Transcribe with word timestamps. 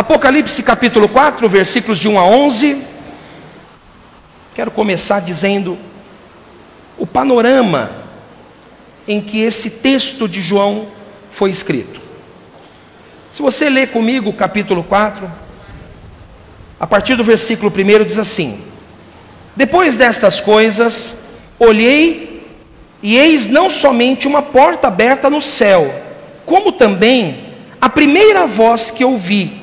Apocalipse 0.00 0.62
capítulo 0.62 1.10
4, 1.10 1.46
versículos 1.46 1.98
de 1.98 2.08
1 2.08 2.18
a 2.18 2.24
11. 2.24 2.82
Quero 4.54 4.70
começar 4.70 5.20
dizendo 5.20 5.76
o 6.96 7.06
panorama 7.06 7.90
em 9.06 9.20
que 9.20 9.42
esse 9.42 9.68
texto 9.68 10.26
de 10.26 10.40
João 10.40 10.86
foi 11.30 11.50
escrito. 11.50 12.00
Se 13.30 13.42
você 13.42 13.68
ler 13.68 13.88
comigo 13.88 14.30
o 14.30 14.32
capítulo 14.32 14.82
4, 14.82 15.30
a 16.80 16.86
partir 16.86 17.14
do 17.14 17.22
versículo 17.22 17.70
1 17.70 18.04
diz 18.06 18.18
assim: 18.18 18.58
Depois 19.54 19.98
destas 19.98 20.40
coisas, 20.40 21.14
olhei 21.58 22.42
e 23.02 23.18
eis 23.18 23.46
não 23.48 23.68
somente 23.68 24.26
uma 24.26 24.40
porta 24.40 24.88
aberta 24.88 25.28
no 25.28 25.42
céu, 25.42 25.94
como 26.46 26.72
também 26.72 27.50
a 27.78 27.90
primeira 27.90 28.46
voz 28.46 28.90
que 28.90 29.04
ouvi, 29.04 29.59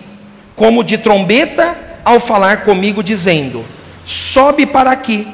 como 0.58 0.84
de 0.84 0.98
trombeta, 0.98 1.78
ao 2.04 2.20
falar 2.20 2.64
comigo, 2.66 3.04
dizendo: 3.04 3.64
Sobe 4.06 4.66
para 4.66 4.92
aqui, 4.92 5.26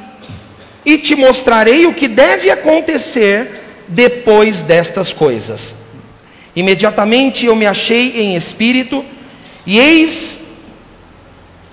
e 0.86 0.98
te 0.98 1.16
mostrarei 1.16 1.88
o 1.88 1.94
que 1.94 2.10
deve 2.10 2.52
acontecer 2.52 3.64
depois 3.88 4.62
destas 4.62 5.14
coisas. 5.14 5.78
Imediatamente 6.54 7.46
eu 7.46 7.56
me 7.56 7.66
achei 7.66 8.22
em 8.22 8.36
espírito, 8.36 9.04
e 9.66 9.80
eis 9.80 10.42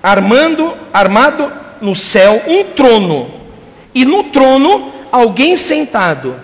armando, 0.01 0.73
armado 0.93 1.51
no 1.81 1.95
céu 1.95 2.41
um 2.47 2.63
trono, 2.63 3.29
e 3.93 4.05
no 4.05 4.23
trono 4.23 4.93
alguém 5.11 5.57
sentado. 5.57 6.35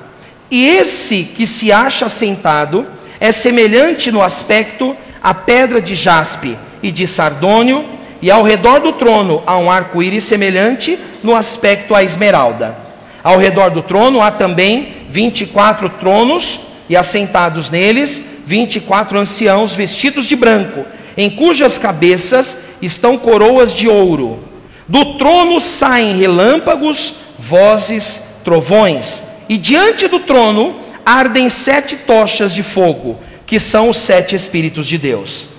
E 0.52 0.68
esse 0.68 1.24
que 1.24 1.48
se 1.48 1.72
acha 1.72 2.10
sentado 2.10 2.86
é 3.18 3.32
semelhante 3.32 4.12
no 4.12 4.22
aspecto 4.22 4.96
à 5.24 5.34
pedra 5.34 5.82
de 5.82 5.96
jaspe 5.96 6.58
e 6.82 6.92
de 6.92 7.08
sardônio, 7.08 7.86
e 8.22 8.32
ao 8.32 8.44
redor 8.44 8.80
do 8.80 8.94
trono 8.94 9.44
há 9.46 9.58
um 9.58 9.70
arco-íris 9.70 10.24
semelhante 10.24 10.98
no 11.24 11.36
aspecto 11.36 11.94
à 11.94 12.04
esmeralda. 12.04 12.76
Ao 13.24 13.38
redor 13.38 13.70
do 13.70 13.82
trono 13.82 14.22
há 14.22 14.32
também 14.32 14.96
vinte 15.10 15.42
e 15.42 15.46
quatro 15.46 15.90
tronos, 15.90 16.60
e 16.90 16.96
assentados 16.96 17.70
neles 17.70 18.24
vinte 18.46 18.78
e 18.78 18.80
quatro 18.80 19.20
anciãos 19.20 19.74
vestidos 19.74 20.26
de 20.26 20.36
branco, 20.36 20.86
em 21.18 21.30
cujas 21.30 21.78
cabeças 21.78 22.58
estão 22.82 23.18
coroas 23.18 23.74
de 23.74 23.90
ouro. 23.90 24.40
Do 24.88 25.18
trono 25.18 25.60
saem 25.60 26.18
relâmpagos, 26.18 27.16
vozes, 27.38 28.22
trovões, 28.46 29.22
e 29.50 29.58
diante 29.58 30.08
do 30.08 30.20
trono 30.20 30.78
ardem 31.06 31.50
sete 31.50 31.98
tochas 31.98 32.54
de 32.54 32.64
fogo, 32.64 33.20
que 33.46 33.60
são 33.60 33.90
os 33.90 33.98
sete 33.98 34.34
Espíritos 34.34 34.88
de 34.88 34.98
Deus. 34.98 35.50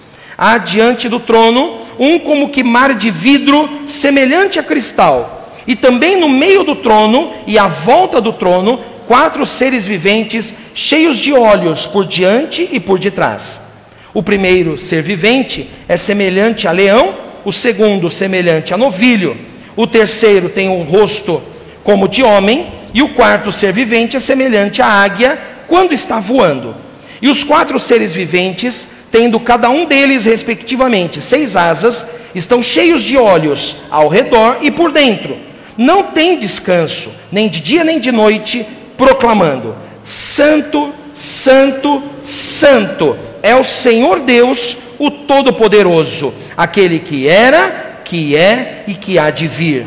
Há 0.41 0.57
diante 0.59 1.09
do 1.09 1.19
trono 1.19 1.81
um 1.99 2.17
como 2.21 2.51
que 2.51 2.63
mar 2.63 2.95
de 2.95 3.11
vidro, 3.11 3.69
semelhante 3.89 4.61
a 4.61 4.63
cristal, 4.63 5.53
e 5.67 5.75
também 5.75 6.21
no 6.21 6.29
meio 6.29 6.63
do 6.63 6.77
trono 6.77 7.33
e 7.45 7.59
à 7.59 7.67
volta 7.67 8.21
do 8.21 8.33
trono 8.33 8.79
quatro 9.09 9.45
seres 9.45 9.85
viventes 9.85 10.55
cheios 10.77 11.19
de 11.19 11.33
olhos 11.33 11.87
por 11.87 12.07
diante 12.07 12.69
e 12.71 12.79
por 12.79 13.01
detrás. 13.01 13.73
O 14.15 14.23
primeiro 14.23 14.79
ser 14.79 15.03
vivente 15.03 15.69
é 15.89 15.97
semelhante 15.97 16.69
a 16.69 16.71
leão, 16.71 17.15
o 17.45 17.53
segundo 17.53 18.09
semelhante 18.09 18.73
a 18.73 18.77
novilho, 18.77 19.37
o 19.75 19.87
terceiro 19.87 20.49
tem 20.49 20.69
um 20.69 20.83
rosto 20.85 21.43
como 21.83 22.07
de 22.07 22.23
homem, 22.23 22.67
e 22.95 23.03
o 23.03 23.11
quarto 23.11 23.51
ser 23.51 23.73
vivente 23.73 24.17
é 24.17 24.21
semelhante 24.21 24.81
à 24.81 24.87
águia 24.87 25.39
quando 25.67 25.93
está 25.93 26.21
voando. 26.21 26.75
E 27.21 27.29
os 27.29 27.43
quatro 27.43 27.79
seres 27.81 28.15
viventes, 28.15 28.98
tendo 29.11 29.41
cada 29.41 29.71
um 29.71 29.85
deles 29.85 30.25
respectivamente 30.25 31.21
seis 31.21 31.57
asas, 31.57 32.21
estão 32.35 32.63
cheios 32.63 33.03
de 33.03 33.17
olhos 33.17 33.77
ao 33.91 34.09
redor 34.09 34.59
e 34.61 34.71
por 34.71 34.93
dentro. 34.93 35.37
Não 35.77 36.05
tem 36.05 36.39
descanso, 36.39 37.11
nem 37.31 37.49
de 37.49 37.61
dia 37.61 37.85
nem 37.85 37.99
de 38.01 38.13
noite, 38.13 38.67
proclamando: 38.97 39.75
Santo, 40.05 40.93
Santo, 41.15 42.03
Santo 42.25 43.17
é 43.43 43.55
o 43.55 43.65
Senhor 43.65 44.21
Deus, 44.21 44.77
o 44.99 45.11
Todo-Poderoso, 45.11 46.35
aquele 46.57 46.99
que 46.99 47.29
era, 47.29 48.01
que 48.05 48.37
é 48.37 48.85
e 48.87 48.95
que 48.95 49.19
há 49.19 49.31
de 49.31 49.47
vir. 49.47 49.87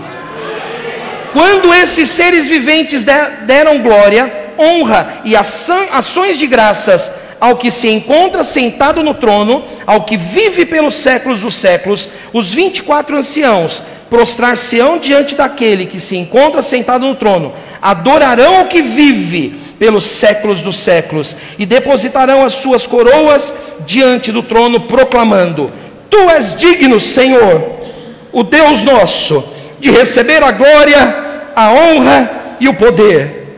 Quando 1.34 1.74
esses 1.74 2.10
seres 2.10 2.48
viventes 2.48 3.06
deram 3.46 3.80
glória, 3.80 4.52
honra 4.58 5.22
e 5.24 5.36
ações 5.36 6.38
de 6.38 6.48
graças 6.48 7.21
ao 7.42 7.56
que 7.56 7.72
se 7.72 7.90
encontra 7.90 8.44
sentado 8.44 9.02
no 9.02 9.16
trono, 9.16 9.64
ao 9.88 10.04
que 10.04 10.16
vive 10.16 10.64
pelos 10.64 10.94
séculos 10.94 11.40
dos 11.40 11.56
séculos, 11.56 12.08
os 12.32 12.52
24 12.52 13.18
anciãos 13.18 13.82
prostrar-se-ão 14.12 15.00
diante 15.00 15.34
daquele 15.34 15.88
que 15.88 16.00
se 16.00 16.16
encontra 16.16 16.62
sentado 16.62 17.08
no 17.08 17.16
trono, 17.16 17.52
adorarão 17.82 18.62
o 18.62 18.68
que 18.68 18.84
vive 18.84 19.56
pelos 19.80 20.06
séculos 20.06 20.62
dos 20.62 20.76
séculos 20.76 21.36
e 21.58 21.66
depositarão 21.66 22.46
as 22.46 22.54
suas 22.54 22.86
coroas 22.86 23.52
diante 23.88 24.32
do 24.32 24.44
trono, 24.44 24.82
proclamando: 24.82 25.72
Tu 26.12 26.20
és 26.30 26.56
digno, 26.56 27.00
Senhor, 27.00 27.80
o 28.32 28.44
Deus 28.44 28.84
nosso, 28.84 29.44
de 29.80 29.90
receber 29.90 30.44
a 30.44 30.52
glória, 30.52 31.52
a 31.56 31.72
honra 31.72 32.30
e 32.60 32.68
o 32.68 32.74
poder, 32.76 33.58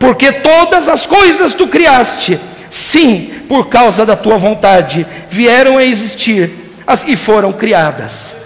porque 0.00 0.32
todas 0.32 0.88
as 0.88 1.06
coisas 1.06 1.54
tu 1.54 1.68
criaste, 1.68 2.40
sim, 2.70 3.42
por 3.48 3.68
causa 3.68 4.06
da 4.06 4.16
tua 4.16 4.38
vontade, 4.38 5.06
vieram 5.28 5.76
a 5.76 5.84
existir 5.84 6.50
e 7.06 7.16
foram 7.16 7.52
criadas 7.52 8.36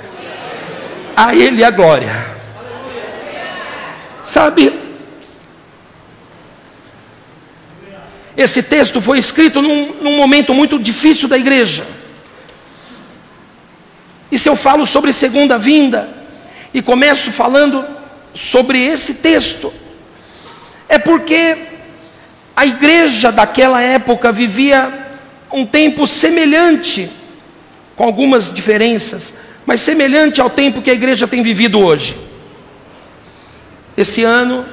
a 1.16 1.34
Ele 1.34 1.62
a 1.62 1.70
glória. 1.70 2.34
Sabe, 4.26 4.72
esse 8.36 8.62
texto 8.62 9.00
foi 9.00 9.18
escrito 9.18 9.62
num, 9.62 9.94
num 10.00 10.16
momento 10.16 10.52
muito 10.52 10.78
difícil 10.78 11.28
da 11.28 11.38
igreja. 11.38 11.86
E 14.30 14.38
se 14.38 14.48
eu 14.48 14.56
falo 14.56 14.86
sobre 14.86 15.12
segunda 15.12 15.58
vinda, 15.58 16.08
e 16.72 16.82
começo 16.82 17.30
falando 17.30 17.84
sobre 18.34 18.84
esse 18.84 19.14
texto, 19.14 19.72
é 20.88 20.98
porque 20.98 21.56
a 22.56 22.64
igreja 22.64 23.32
daquela 23.32 23.80
época 23.80 24.30
vivia 24.30 24.92
um 25.52 25.66
tempo 25.66 26.06
semelhante, 26.06 27.10
com 27.96 28.04
algumas 28.04 28.52
diferenças, 28.52 29.34
mas 29.66 29.80
semelhante 29.80 30.40
ao 30.40 30.50
tempo 30.50 30.82
que 30.82 30.90
a 30.90 30.94
igreja 30.94 31.26
tem 31.26 31.42
vivido 31.42 31.80
hoje. 31.80 32.16
Esse 33.96 34.22
ano 34.22 34.64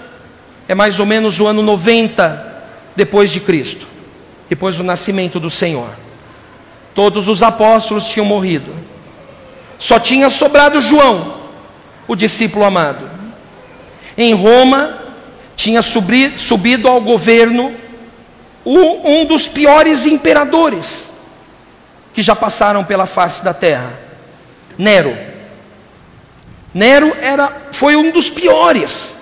é 0.68 0.76
mais 0.76 1.00
ou 1.00 1.06
menos 1.06 1.40
o 1.40 1.48
ano 1.48 1.62
90 1.62 2.50
depois 2.96 3.30
de 3.32 3.40
Cristo, 3.40 3.88
depois 4.50 4.76
do 4.76 4.84
nascimento 4.84 5.40
do 5.40 5.50
Senhor. 5.50 5.90
Todos 6.94 7.28
os 7.28 7.42
apóstolos 7.42 8.08
tinham 8.08 8.26
morrido. 8.26 8.74
Só 9.80 10.00
tinha 10.00 10.30
sobrado 10.30 10.82
João, 10.82 11.42
o 12.08 12.16
discípulo 12.16 12.66
amado. 12.66 13.10
Em 14.18 14.34
Roma 14.34 15.01
tinha 15.56 15.82
subido 15.82 16.88
ao 16.88 17.02
governo 17.02 17.74
um 18.66 19.26
dos 19.26 19.48
piores 19.48 20.06
imperadores 20.06 21.10
que 22.14 22.22
já 22.22 22.36
passaram 22.36 22.84
pela 22.84 23.06
face 23.06 23.44
da 23.44 23.54
terra 23.54 24.12
Nero. 24.78 25.16
Nero 26.74 27.16
era, 27.22 27.68
foi 27.72 27.96
um 27.96 28.12
dos 28.12 28.30
piores, 28.30 29.16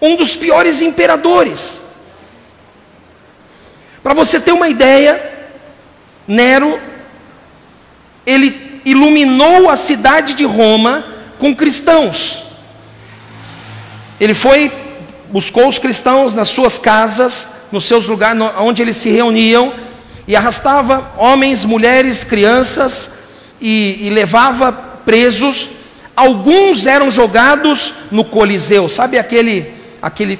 um 0.00 0.16
dos 0.16 0.34
piores 0.34 0.82
imperadores. 0.82 1.80
Para 4.02 4.14
você 4.14 4.40
ter 4.40 4.50
uma 4.50 4.68
ideia, 4.68 5.32
Nero, 6.26 6.80
ele 8.26 8.82
iluminou 8.84 9.70
a 9.70 9.76
cidade 9.76 10.34
de 10.34 10.44
Roma 10.44 11.04
com 11.38 11.54
cristãos. 11.54 12.42
Ele 14.18 14.34
foi, 14.34 14.72
buscou 15.32 15.66
os 15.66 15.78
cristãos 15.78 16.34
nas 16.34 16.48
suas 16.48 16.78
casas, 16.78 17.46
nos 17.72 17.84
seus 17.84 18.06
lugares 18.06 18.40
onde 18.58 18.82
eles 18.82 18.98
se 18.98 19.08
reuniam, 19.08 19.72
e 20.28 20.36
arrastava 20.36 21.12
homens, 21.16 21.64
mulheres, 21.64 22.22
crianças, 22.22 23.10
e, 23.60 23.98
e 24.02 24.10
levava 24.10 24.70
presos. 24.72 25.70
Alguns 26.14 26.86
eram 26.86 27.10
jogados 27.10 27.94
no 28.10 28.24
Coliseu, 28.24 28.88
sabe 28.88 29.18
aquele, 29.18 29.72
aquele 30.00 30.38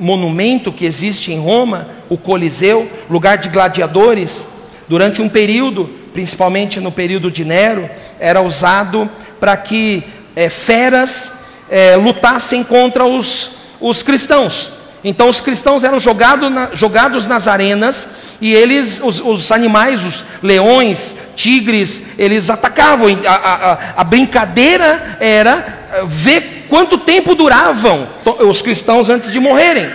monumento 0.00 0.72
que 0.72 0.86
existe 0.86 1.30
em 1.30 1.38
Roma, 1.38 1.88
o 2.08 2.16
Coliseu, 2.16 2.90
lugar 3.10 3.36
de 3.36 3.50
gladiadores? 3.50 4.46
Durante 4.88 5.20
um 5.20 5.28
período, 5.28 5.90
principalmente 6.12 6.80
no 6.80 6.90
período 6.90 7.30
de 7.30 7.44
Nero, 7.44 7.88
era 8.18 8.40
usado 8.40 9.08
para 9.38 9.56
que 9.56 10.02
é, 10.34 10.48
feras 10.48 11.44
é, 11.70 11.96
lutassem 11.96 12.64
contra 12.64 13.04
os, 13.04 13.50
os 13.84 14.02
cristãos. 14.02 14.70
Então 15.04 15.28
os 15.28 15.40
cristãos 15.40 15.84
eram 15.84 16.00
jogado 16.00 16.48
na, 16.48 16.70
jogados 16.72 17.26
nas 17.26 17.46
arenas 17.46 18.08
e 18.40 18.54
eles, 18.54 18.98
os, 19.02 19.20
os 19.20 19.52
animais, 19.52 20.02
os 20.02 20.24
leões, 20.42 21.14
tigres, 21.36 22.00
eles 22.16 22.48
atacavam. 22.48 23.08
A, 23.26 23.34
a, 23.34 23.78
a 23.98 24.04
brincadeira 24.04 25.18
era 25.20 25.88
eh, 25.92 26.02
ver 26.06 26.66
quanto 26.70 26.96
tempo 26.96 27.34
duravam 27.34 28.08
os 28.48 28.62
cristãos 28.62 29.10
antes 29.10 29.30
de 29.30 29.38
morrerem. 29.38 29.90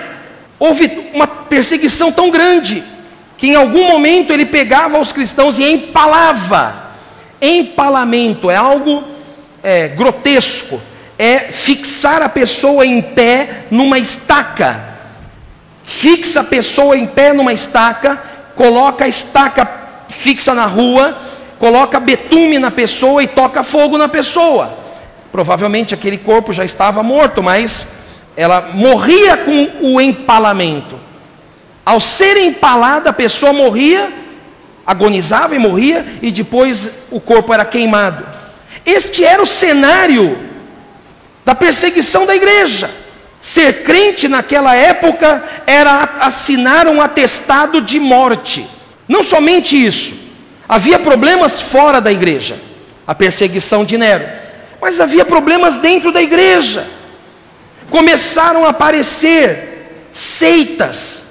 Houve 0.59 1.09
uma 1.12 1.25
perseguição 1.25 2.12
tão 2.12 2.30
grande 2.30 2.83
que 3.38 3.47
em 3.47 3.56
algum 3.56 3.88
momento 3.88 4.31
ele 4.31 4.45
pegava 4.45 5.00
os 5.00 5.12
cristãos 5.12 5.57
e 5.57 5.63
empalava. 5.63 6.89
Empalamento 7.41 8.51
é 8.51 8.56
algo 8.56 9.03
é, 9.63 9.88
grotesco, 9.88 10.80
é 11.19 11.51
fixar 11.51 12.21
a 12.21 12.30
pessoa 12.30 12.86
em 12.86 13.01
pé 13.01 13.66
numa 13.69 14.00
estaca. 14.00 14.80
Fixa 15.83 16.39
a 16.39 16.44
pessoa 16.45 16.98
em 16.98 17.06
pé 17.06 17.33
numa 17.33 17.51
estaca, 17.51 18.18
coloca 18.56 19.04
a 19.04 19.07
estaca 19.07 19.68
fixa 20.07 20.54
na 20.54 20.66
rua, 20.66 21.18
coloca 21.60 22.00
betume 22.00 22.57
na 22.57 22.71
pessoa 22.71 23.21
e 23.21 23.27
toca 23.27 23.63
fogo 23.63 23.98
na 23.98 24.07
pessoa. 24.07 24.74
Provavelmente 25.30 25.94
aquele 25.94 26.18
corpo 26.18 26.54
já 26.54 26.63
estava 26.63 27.04
morto, 27.04 27.44
mas 27.44 27.88
ela 28.38 28.69
morria 28.74 29.36
com 29.36 29.69
o 29.81 30.00
empalamento. 30.00 30.98
Ao 31.86 32.00
ser 32.00 32.38
empalada, 32.38 33.10
a 33.10 33.13
pessoa 33.13 33.51
morria, 33.51 34.10
agonizava 34.86 35.54
e 35.54 35.60
morria, 35.60 36.06
e 36.22 36.31
depois 36.31 36.89
o 37.12 37.19
corpo 37.19 37.54
era 37.54 37.65
queimado. 37.65 38.25
Este 38.86 39.25
era 39.25 39.42
o 39.42 39.45
cenário 39.45 40.49
da 41.50 41.56
perseguição 41.56 42.28
da 42.28 42.36
igreja. 42.36 42.92
Ser 43.42 43.81
crente 43.81 44.28
naquela 44.28 44.75
época 44.75 45.44
era 45.66 46.18
assinar 46.19 46.88
um 46.88 47.01
atestado 47.01 47.81
de 47.81 48.00
morte. 48.00 48.68
Não 49.07 49.24
somente 49.24 49.75
isso, 49.75 50.13
havia 50.68 51.00
problemas 51.00 51.60
fora 51.60 52.00
da 52.00 52.12
igreja, 52.12 52.56
a 53.07 53.16
perseguição 53.16 53.84
de 53.84 53.98
Nero, 53.98 54.28
mas 54.80 55.00
havia 55.00 55.25
problemas 55.25 55.78
dentro 55.78 56.12
da 56.12 56.22
igreja. 56.22 56.86
Começaram 57.90 58.63
a 58.63 58.69
aparecer 58.69 60.06
seitas, 60.13 61.28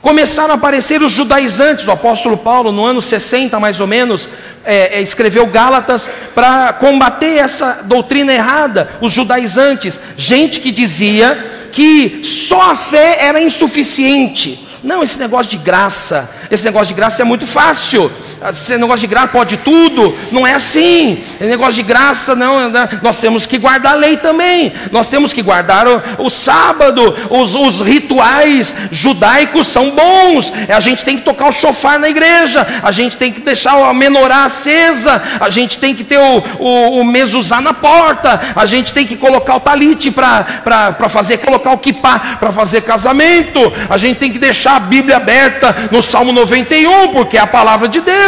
Começaram 0.00 0.52
a 0.52 0.54
aparecer 0.54 1.02
os 1.02 1.12
judaizantes, 1.12 1.86
o 1.86 1.90
apóstolo 1.90 2.36
Paulo, 2.36 2.70
no 2.70 2.84
ano 2.84 3.02
60 3.02 3.58
mais 3.58 3.80
ou 3.80 3.86
menos, 3.86 4.28
é, 4.64 4.98
é, 4.98 5.02
escreveu 5.02 5.46
Gálatas 5.46 6.08
para 6.34 6.72
combater 6.74 7.36
essa 7.38 7.80
doutrina 7.84 8.32
errada, 8.32 8.88
os 9.00 9.12
judaizantes, 9.12 10.00
gente 10.16 10.60
que 10.60 10.70
dizia 10.70 11.36
que 11.72 12.22
só 12.24 12.70
a 12.70 12.76
fé 12.76 13.18
era 13.20 13.40
insuficiente, 13.40 14.68
não, 14.82 15.02
esse 15.02 15.18
negócio 15.18 15.50
de 15.50 15.56
graça, 15.56 16.30
esse 16.50 16.64
negócio 16.64 16.88
de 16.88 16.94
graça 16.94 17.22
é 17.22 17.24
muito 17.24 17.46
fácil. 17.46 18.10
Esse 18.50 18.78
negócio 18.78 19.00
de 19.00 19.08
graça 19.08 19.28
pode 19.28 19.56
tudo, 19.56 20.16
não 20.30 20.46
é 20.46 20.54
assim. 20.54 21.24
Esse 21.40 21.50
negócio 21.50 21.74
de 21.74 21.82
graça, 21.82 22.36
não, 22.36 22.70
né? 22.70 22.88
nós 23.02 23.20
temos 23.20 23.46
que 23.46 23.58
guardar 23.58 23.94
a 23.94 23.96
lei 23.96 24.16
também. 24.16 24.72
Nós 24.92 25.08
temos 25.08 25.32
que 25.32 25.42
guardar 25.42 25.88
o, 25.88 26.02
o 26.18 26.30
sábado, 26.30 27.16
os, 27.30 27.54
os, 27.54 27.80
rituais 27.80 28.74
judaicos 28.92 29.66
são 29.66 29.90
bons. 29.90 30.52
A 30.68 30.78
gente 30.78 31.04
tem 31.04 31.16
que 31.16 31.24
tocar 31.24 31.48
o 31.48 31.52
chofar 31.52 31.98
na 31.98 32.08
igreja, 32.08 32.66
a 32.82 32.92
gente 32.92 33.16
tem 33.16 33.32
que 33.32 33.40
deixar 33.40 33.74
a 33.74 33.92
menorá 33.92 34.44
acesa, 34.44 35.20
a 35.40 35.50
gente 35.50 35.78
tem 35.78 35.94
que 35.94 36.04
ter 36.04 36.18
o, 36.18 36.44
o, 36.60 37.00
o 37.00 37.04
mezuzá 37.04 37.60
na 37.60 37.72
porta, 37.72 38.40
a 38.54 38.66
gente 38.66 38.92
tem 38.92 39.04
que 39.04 39.16
colocar 39.16 39.56
o 39.56 39.60
talite 39.60 40.12
para 40.12 41.08
fazer, 41.08 41.38
colocar 41.38 41.72
o 41.72 41.78
kipá 41.78 42.36
para 42.38 42.52
fazer 42.52 42.82
casamento, 42.82 43.72
a 43.90 43.98
gente 43.98 44.18
tem 44.18 44.30
que 44.30 44.38
deixar 44.38 44.76
a 44.76 44.80
Bíblia 44.80 45.16
aberta 45.16 45.74
no 45.90 46.02
Salmo 46.02 46.32
91, 46.32 47.08
porque 47.08 47.36
é 47.36 47.40
a 47.40 47.46
palavra 47.46 47.88
de 47.88 48.00
Deus. 48.00 48.27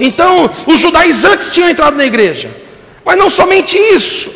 Então, 0.00 0.50
os 0.66 0.80
judaizantes 0.80 1.50
tinham 1.50 1.68
entrado 1.68 1.96
na 1.96 2.04
igreja. 2.04 2.50
Mas 3.04 3.18
não 3.18 3.30
somente 3.30 3.76
isso. 3.76 4.30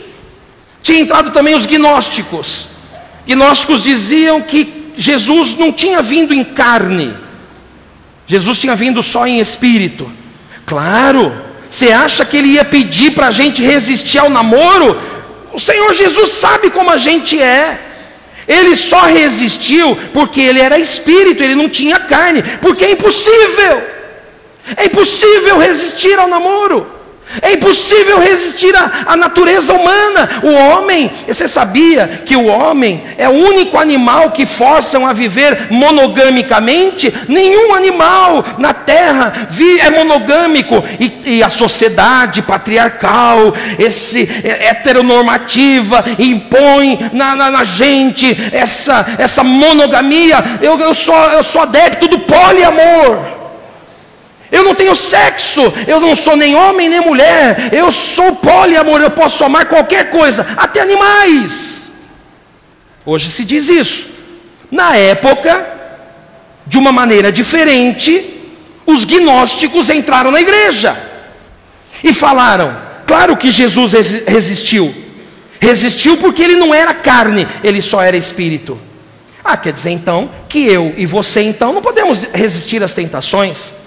Tinha 0.82 1.00
entrado 1.00 1.30
também 1.30 1.54
os 1.54 1.66
gnósticos. 1.66 2.66
Gnósticos 3.26 3.82
diziam 3.82 4.40
que 4.40 4.92
Jesus 4.96 5.56
não 5.56 5.72
tinha 5.72 6.02
vindo 6.02 6.34
em 6.34 6.42
carne. 6.42 7.14
Jesus 8.26 8.58
tinha 8.58 8.74
vindo 8.74 9.02
só 9.02 9.26
em 9.26 9.40
espírito. 9.40 10.10
Claro, 10.66 11.32
você 11.70 11.92
acha 11.92 12.24
que 12.24 12.36
ele 12.36 12.48
ia 12.48 12.64
pedir 12.64 13.12
para 13.12 13.28
a 13.28 13.30
gente 13.30 13.62
resistir 13.62 14.18
ao 14.18 14.30
namoro? 14.30 15.00
O 15.52 15.60
Senhor 15.60 15.92
Jesus 15.94 16.30
sabe 16.30 16.70
como 16.70 16.90
a 16.90 16.96
gente 16.96 17.40
é. 17.40 17.78
Ele 18.48 18.74
só 18.74 19.02
resistiu 19.02 19.96
porque 20.12 20.40
ele 20.40 20.60
era 20.60 20.78
espírito, 20.78 21.42
ele 21.42 21.54
não 21.54 21.68
tinha 21.68 21.98
carne, 21.98 22.42
porque 22.60 22.84
é 22.84 22.92
impossível. 22.92 23.82
É 24.76 24.86
impossível 24.86 25.58
resistir 25.58 26.18
ao 26.18 26.28
namoro. 26.28 27.02
É 27.40 27.52
impossível 27.52 28.18
resistir 28.18 28.74
à, 28.76 29.04
à, 29.06 29.16
natureza 29.16 29.72
humana. 29.72 30.28
O 30.42 30.52
homem, 30.52 31.10
você 31.26 31.48
sabia 31.48 32.22
que 32.26 32.36
o 32.36 32.46
homem 32.46 33.02
é 33.16 33.26
o 33.26 33.32
único 33.32 33.78
animal 33.78 34.32
que 34.32 34.44
forçam 34.44 35.06
a 35.06 35.14
viver 35.14 35.68
monogamicamente? 35.70 37.12
Nenhum 37.28 37.74
animal 37.74 38.44
na 38.58 38.74
terra 38.74 39.48
é 39.80 39.90
monogâmico. 39.90 40.84
E, 41.00 41.38
e 41.38 41.42
a 41.42 41.48
sociedade 41.48 42.42
patriarcal, 42.42 43.54
esse 43.78 44.28
é, 44.44 44.68
heteronormativa, 44.68 46.04
impõe 46.18 47.10
na, 47.14 47.34
na, 47.34 47.50
na, 47.50 47.64
gente 47.64 48.36
essa, 48.52 49.06
essa 49.16 49.42
monogamia. 49.42 50.36
Eu, 50.60 50.78
eu, 50.78 50.92
sou, 50.92 51.16
eu 51.30 51.42
sou 51.42 51.62
adepto 51.62 52.08
do 52.08 52.18
poliamor. 52.18 53.41
Eu 54.52 54.64
não 54.64 54.74
tenho 54.74 54.94
sexo, 54.94 55.72
eu 55.86 55.98
não 55.98 56.14
sou 56.14 56.36
nem 56.36 56.54
homem 56.54 56.86
nem 56.86 57.00
mulher, 57.00 57.70
eu 57.72 57.90
sou 57.90 58.36
poliamor, 58.36 59.00
eu 59.00 59.10
posso 59.10 59.42
amar 59.42 59.64
qualquer 59.64 60.10
coisa, 60.10 60.46
até 60.58 60.82
animais. 60.82 61.84
Hoje 63.06 63.30
se 63.30 63.46
diz 63.46 63.70
isso. 63.70 64.06
Na 64.70 64.94
época, 64.94 65.66
de 66.66 66.76
uma 66.76 66.92
maneira 66.92 67.32
diferente, 67.32 68.22
os 68.84 69.06
gnósticos 69.06 69.88
entraram 69.88 70.30
na 70.30 70.42
igreja 70.42 70.96
e 72.04 72.12
falaram: 72.12 72.76
claro 73.06 73.38
que 73.38 73.50
Jesus 73.50 73.94
resistiu, 74.26 74.94
resistiu 75.58 76.18
porque 76.18 76.42
ele 76.42 76.56
não 76.56 76.74
era 76.74 76.92
carne, 76.92 77.48
ele 77.64 77.80
só 77.80 78.02
era 78.02 78.18
espírito. 78.18 78.78
Ah, 79.42 79.56
quer 79.56 79.72
dizer 79.72 79.90
então 79.90 80.30
que 80.46 80.66
eu 80.66 80.94
e 80.96 81.06
você 81.06 81.40
então 81.40 81.72
não 81.72 81.80
podemos 81.80 82.24
resistir 82.34 82.82
às 82.82 82.92
tentações. 82.92 83.81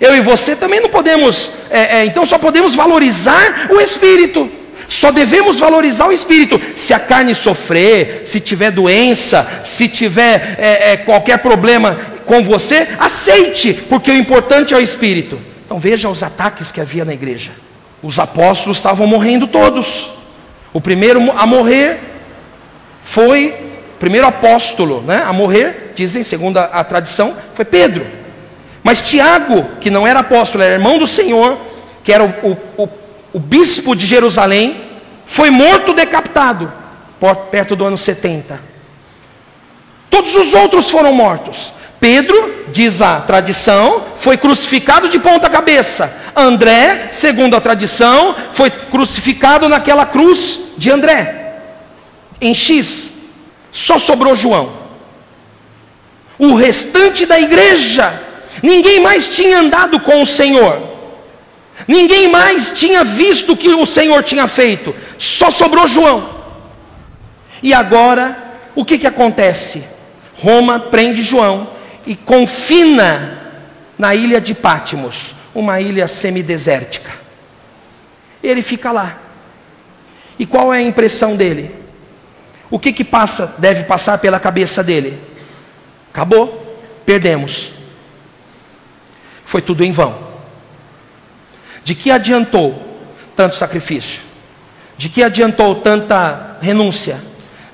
Eu 0.00 0.14
e 0.14 0.20
você 0.20 0.56
também 0.56 0.80
não 0.80 0.88
podemos, 0.88 1.50
é, 1.70 1.98
é, 1.98 2.04
então 2.04 2.26
só 2.26 2.38
podemos 2.38 2.74
valorizar 2.74 3.68
o 3.70 3.80
espírito. 3.80 4.50
Só 4.88 5.10
devemos 5.10 5.58
valorizar 5.58 6.06
o 6.06 6.12
espírito. 6.12 6.60
Se 6.76 6.92
a 6.92 6.98
carne 6.98 7.34
sofrer, 7.34 8.22
se 8.26 8.40
tiver 8.40 8.70
doença, 8.70 9.62
se 9.64 9.88
tiver 9.88 10.56
é, 10.58 10.92
é, 10.92 10.96
qualquer 10.96 11.38
problema 11.38 11.98
com 12.26 12.42
você, 12.42 12.88
aceite, 12.98 13.72
porque 13.88 14.10
o 14.10 14.16
importante 14.16 14.74
é 14.74 14.76
o 14.76 14.80
espírito. 14.80 15.38
Então 15.64 15.78
veja 15.78 16.08
os 16.08 16.22
ataques 16.22 16.70
que 16.70 16.80
havia 16.80 17.04
na 17.04 17.14
igreja. 17.14 17.52
Os 18.02 18.18
apóstolos 18.18 18.78
estavam 18.78 19.06
morrendo 19.06 19.46
todos. 19.46 20.10
O 20.72 20.80
primeiro 20.80 21.20
a 21.36 21.46
morrer 21.46 21.98
foi, 23.02 23.54
o 23.96 23.98
primeiro 23.98 24.26
apóstolo 24.26 25.02
né, 25.02 25.22
a 25.24 25.32
morrer, 25.32 25.92
dizem, 25.94 26.22
segundo 26.22 26.58
a, 26.58 26.64
a 26.64 26.84
tradição, 26.84 27.34
foi 27.54 27.64
Pedro. 27.64 28.06
Mas 28.84 29.00
Tiago, 29.00 29.66
que 29.80 29.88
não 29.88 30.06
era 30.06 30.20
apóstolo, 30.20 30.62
era 30.62 30.74
irmão 30.74 30.98
do 30.98 31.06
Senhor, 31.06 31.58
que 32.04 32.12
era 32.12 32.22
o, 32.22 32.28
o, 32.76 32.82
o, 32.84 32.88
o 33.32 33.40
bispo 33.40 33.96
de 33.96 34.04
Jerusalém, 34.04 34.76
foi 35.26 35.48
morto 35.48 35.94
decapitado, 35.94 36.70
perto 37.50 37.74
do 37.74 37.86
ano 37.86 37.96
70. 37.96 38.60
Todos 40.10 40.36
os 40.36 40.52
outros 40.52 40.90
foram 40.90 41.14
mortos. 41.14 41.72
Pedro, 41.98 42.66
diz 42.68 43.00
a 43.00 43.20
tradição, 43.20 44.04
foi 44.18 44.36
crucificado 44.36 45.08
de 45.08 45.18
ponta 45.18 45.48
cabeça. 45.48 46.14
André, 46.36 47.08
segundo 47.10 47.56
a 47.56 47.62
tradição, 47.62 48.36
foi 48.52 48.68
crucificado 48.68 49.66
naquela 49.66 50.04
cruz 50.04 50.74
de 50.76 50.90
André, 50.90 51.54
em 52.38 52.54
X. 52.54 53.14
Só 53.72 53.98
sobrou 53.98 54.36
João. 54.36 54.70
O 56.38 56.54
restante 56.54 57.24
da 57.24 57.40
igreja 57.40 58.12
Ninguém 58.62 59.00
mais 59.00 59.28
tinha 59.28 59.58
andado 59.58 60.00
com 60.00 60.22
o 60.22 60.26
Senhor. 60.26 60.94
Ninguém 61.88 62.28
mais 62.28 62.70
tinha 62.70 63.04
visto 63.04 63.52
o 63.52 63.56
que 63.56 63.68
o 63.68 63.84
Senhor 63.84 64.22
tinha 64.22 64.46
feito. 64.46 64.94
Só 65.18 65.50
sobrou 65.50 65.86
João. 65.86 66.32
E 67.62 67.74
agora, 67.74 68.36
o 68.74 68.84
que, 68.84 68.98
que 68.98 69.06
acontece? 69.06 69.84
Roma 70.36 70.78
prende 70.78 71.22
João 71.22 71.68
e 72.06 72.14
confina 72.14 73.42
na 73.98 74.14
ilha 74.14 74.40
de 74.40 74.54
Pátimos, 74.54 75.34
uma 75.54 75.80
ilha 75.80 76.06
semidesértica. 76.06 77.10
Ele 78.42 78.62
fica 78.62 78.92
lá. 78.92 79.18
E 80.38 80.44
qual 80.44 80.72
é 80.72 80.78
a 80.78 80.82
impressão 80.82 81.36
dele? 81.36 81.74
O 82.70 82.78
que 82.78 82.92
que 82.92 83.04
passa, 83.04 83.54
deve 83.58 83.84
passar 83.84 84.18
pela 84.18 84.40
cabeça 84.40 84.82
dele? 84.82 85.18
Acabou, 86.12 86.78
perdemos 87.06 87.73
foi 89.54 89.62
tudo 89.62 89.84
em 89.84 89.92
vão. 89.92 90.12
De 91.84 91.94
que 91.94 92.10
adiantou 92.10 92.74
tanto 93.36 93.54
sacrifício? 93.54 94.20
De 94.98 95.08
que 95.08 95.22
adiantou 95.22 95.76
tanta 95.76 96.56
renúncia? 96.60 97.18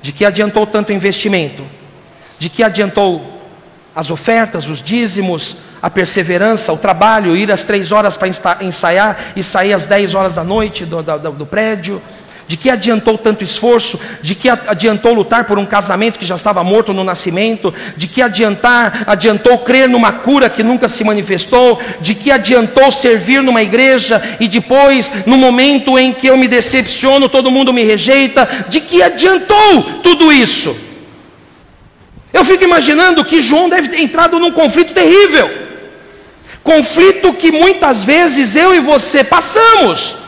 De 0.02 0.12
que 0.12 0.26
adiantou 0.26 0.66
tanto 0.66 0.92
investimento? 0.92 1.64
De 2.38 2.50
que 2.50 2.62
adiantou 2.62 3.40
as 3.96 4.10
ofertas, 4.10 4.68
os 4.68 4.82
dízimos, 4.82 5.56
a 5.80 5.88
perseverança, 5.88 6.70
o 6.70 6.76
trabalho, 6.76 7.34
ir 7.34 7.50
às 7.50 7.64
três 7.64 7.92
horas 7.92 8.14
para 8.14 8.28
ensaiar 8.62 9.32
e 9.34 9.42
sair 9.42 9.72
às 9.72 9.86
dez 9.86 10.12
horas 10.12 10.34
da 10.34 10.44
noite 10.44 10.84
do, 10.84 11.02
do, 11.02 11.30
do 11.32 11.46
prédio? 11.46 12.02
De 12.50 12.56
que 12.56 12.68
adiantou 12.68 13.16
tanto 13.16 13.44
esforço? 13.44 14.00
De 14.22 14.34
que 14.34 14.48
adiantou 14.48 15.14
lutar 15.14 15.44
por 15.44 15.56
um 15.56 15.64
casamento 15.64 16.18
que 16.18 16.26
já 16.26 16.34
estava 16.34 16.64
morto 16.64 16.92
no 16.92 17.04
nascimento? 17.04 17.72
De 17.96 18.08
que 18.08 18.20
adiantar, 18.20 19.04
adiantou 19.06 19.56
crer 19.58 19.88
numa 19.88 20.10
cura 20.10 20.50
que 20.50 20.60
nunca 20.60 20.88
se 20.88 21.04
manifestou? 21.04 21.80
De 22.00 22.12
que 22.12 22.28
adiantou 22.28 22.90
servir 22.90 23.40
numa 23.40 23.62
igreja 23.62 24.20
e 24.40 24.48
depois, 24.48 25.12
no 25.26 25.36
momento 25.36 25.96
em 25.96 26.12
que 26.12 26.26
eu 26.26 26.36
me 26.36 26.48
decepciono, 26.48 27.28
todo 27.28 27.52
mundo 27.52 27.72
me 27.72 27.84
rejeita? 27.84 28.66
De 28.68 28.80
que 28.80 29.00
adiantou 29.00 30.00
tudo 30.02 30.32
isso? 30.32 30.76
Eu 32.32 32.44
fico 32.44 32.64
imaginando 32.64 33.24
que 33.24 33.40
João 33.40 33.68
deve 33.68 33.90
ter 33.90 34.00
entrado 34.00 34.40
num 34.40 34.50
conflito 34.50 34.92
terrível. 34.92 35.48
Conflito 36.64 37.32
que 37.32 37.52
muitas 37.52 38.02
vezes 38.02 38.56
eu 38.56 38.74
e 38.74 38.80
você 38.80 39.22
passamos. 39.22 40.18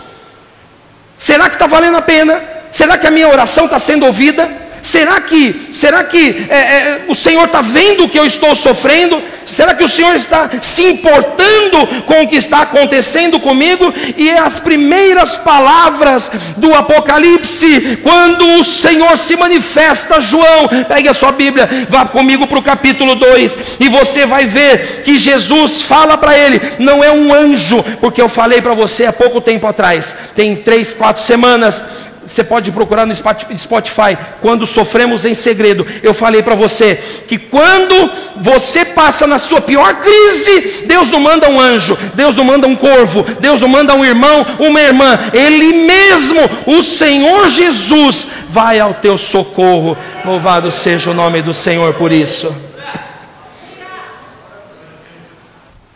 Será 1.22 1.48
que 1.48 1.54
está 1.54 1.68
valendo 1.68 1.96
a 1.98 2.02
pena? 2.02 2.42
Será 2.72 2.98
que 2.98 3.06
a 3.06 3.10
minha 3.12 3.28
oração 3.28 3.66
está 3.66 3.78
sendo 3.78 4.04
ouvida? 4.06 4.50
Será 4.82 5.20
que, 5.20 5.70
será 5.72 6.02
que 6.02 6.46
é, 6.48 6.56
é, 6.56 7.00
o 7.06 7.14
Senhor 7.14 7.44
está 7.44 7.62
vendo 7.62 8.04
o 8.04 8.08
que 8.08 8.18
eu 8.18 8.26
estou 8.26 8.54
sofrendo? 8.56 9.22
Será 9.46 9.74
que 9.74 9.84
o 9.84 9.88
Senhor 9.88 10.14
está 10.16 10.50
se 10.60 10.82
importando 10.82 12.02
com 12.04 12.22
o 12.22 12.28
que 12.28 12.36
está 12.36 12.62
acontecendo 12.62 13.38
comigo? 13.38 13.92
E 14.16 14.28
é 14.28 14.38
as 14.38 14.58
primeiras 14.58 15.36
palavras 15.36 16.30
do 16.56 16.74
Apocalipse, 16.74 17.98
quando 18.02 18.44
o 18.60 18.64
Senhor 18.64 19.16
se 19.18 19.36
manifesta, 19.36 20.20
João, 20.20 20.68
pegue 20.88 21.08
a 21.08 21.14
sua 21.14 21.32
Bíblia, 21.32 21.68
vá 21.88 22.04
comigo 22.04 22.46
para 22.46 22.58
o 22.58 22.62
capítulo 22.62 23.14
2, 23.14 23.58
e 23.80 23.88
você 23.88 24.26
vai 24.26 24.46
ver 24.46 25.02
que 25.04 25.18
Jesus 25.18 25.82
fala 25.82 26.18
para 26.18 26.36
ele, 26.36 26.60
não 26.78 27.02
é 27.02 27.10
um 27.12 27.32
anjo, 27.32 27.82
porque 28.00 28.20
eu 28.20 28.28
falei 28.28 28.60
para 28.60 28.74
você 28.74 29.06
há 29.06 29.12
pouco 29.12 29.40
tempo 29.40 29.66
atrás, 29.66 30.14
tem 30.34 30.56
três, 30.56 30.92
quatro 30.92 31.22
semanas, 31.22 31.84
você 32.26 32.44
pode 32.44 32.70
procurar 32.70 33.04
no 33.04 33.14
Spotify, 33.14 34.16
quando 34.40 34.66
sofremos 34.66 35.24
em 35.24 35.34
segredo. 35.34 35.86
Eu 36.02 36.14
falei 36.14 36.42
para 36.42 36.54
você 36.54 36.94
que 37.26 37.36
quando 37.36 38.10
você 38.36 38.84
passa 38.84 39.26
na 39.26 39.38
sua 39.38 39.60
pior 39.60 39.96
crise, 39.96 40.84
Deus 40.86 41.10
não 41.10 41.20
manda 41.20 41.48
um 41.48 41.60
anjo, 41.60 41.98
Deus 42.14 42.36
não 42.36 42.44
manda 42.44 42.66
um 42.66 42.76
corvo, 42.76 43.24
Deus 43.40 43.60
não 43.60 43.68
manda 43.68 43.94
um 43.94 44.04
irmão, 44.04 44.46
uma 44.58 44.80
irmã, 44.80 45.18
Ele 45.32 45.72
mesmo, 45.84 46.40
o 46.66 46.82
Senhor 46.82 47.48
Jesus, 47.48 48.28
vai 48.48 48.78
ao 48.78 48.94
teu 48.94 49.18
socorro. 49.18 49.96
Louvado 50.24 50.70
seja 50.70 51.10
o 51.10 51.14
nome 51.14 51.42
do 51.42 51.52
Senhor 51.52 51.94
por 51.94 52.12
isso. 52.12 52.54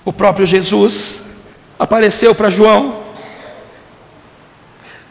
O 0.05 0.13
próprio 0.13 0.47
Jesus 0.47 1.21
apareceu 1.79 2.35
para 2.35 2.51
João 2.51 3.06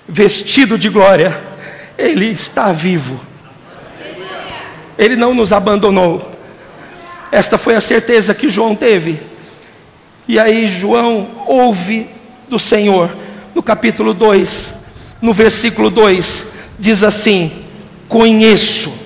vestido 0.08 0.78
de 0.78 0.90
glória, 0.90 1.38
Ele 1.98 2.28
está 2.28 2.72
vivo. 2.72 3.20
Ele 4.98 5.16
não 5.16 5.34
nos 5.34 5.52
abandonou. 5.52 6.32
Esta 7.32 7.58
foi 7.58 7.76
a 7.76 7.82
certeza 7.82 8.34
que 8.34 8.50
João 8.50 8.76
teve. 8.76 9.20
E 10.28 10.40
aí 10.40 10.70
João 10.70 11.28
ouve 11.46 12.10
do 12.48 12.58
Senhor, 12.58 13.10
no 13.54 13.62
capítulo 13.62 14.14
2, 14.14 14.74
no 15.22 15.34
versículo 15.34 15.90
2, 15.90 16.52
diz 16.80 17.04
assim: 17.04 17.66
Conheço. 18.08 19.06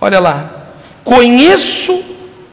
Olha 0.00 0.18
lá, 0.18 0.68
conheço 1.04 2.02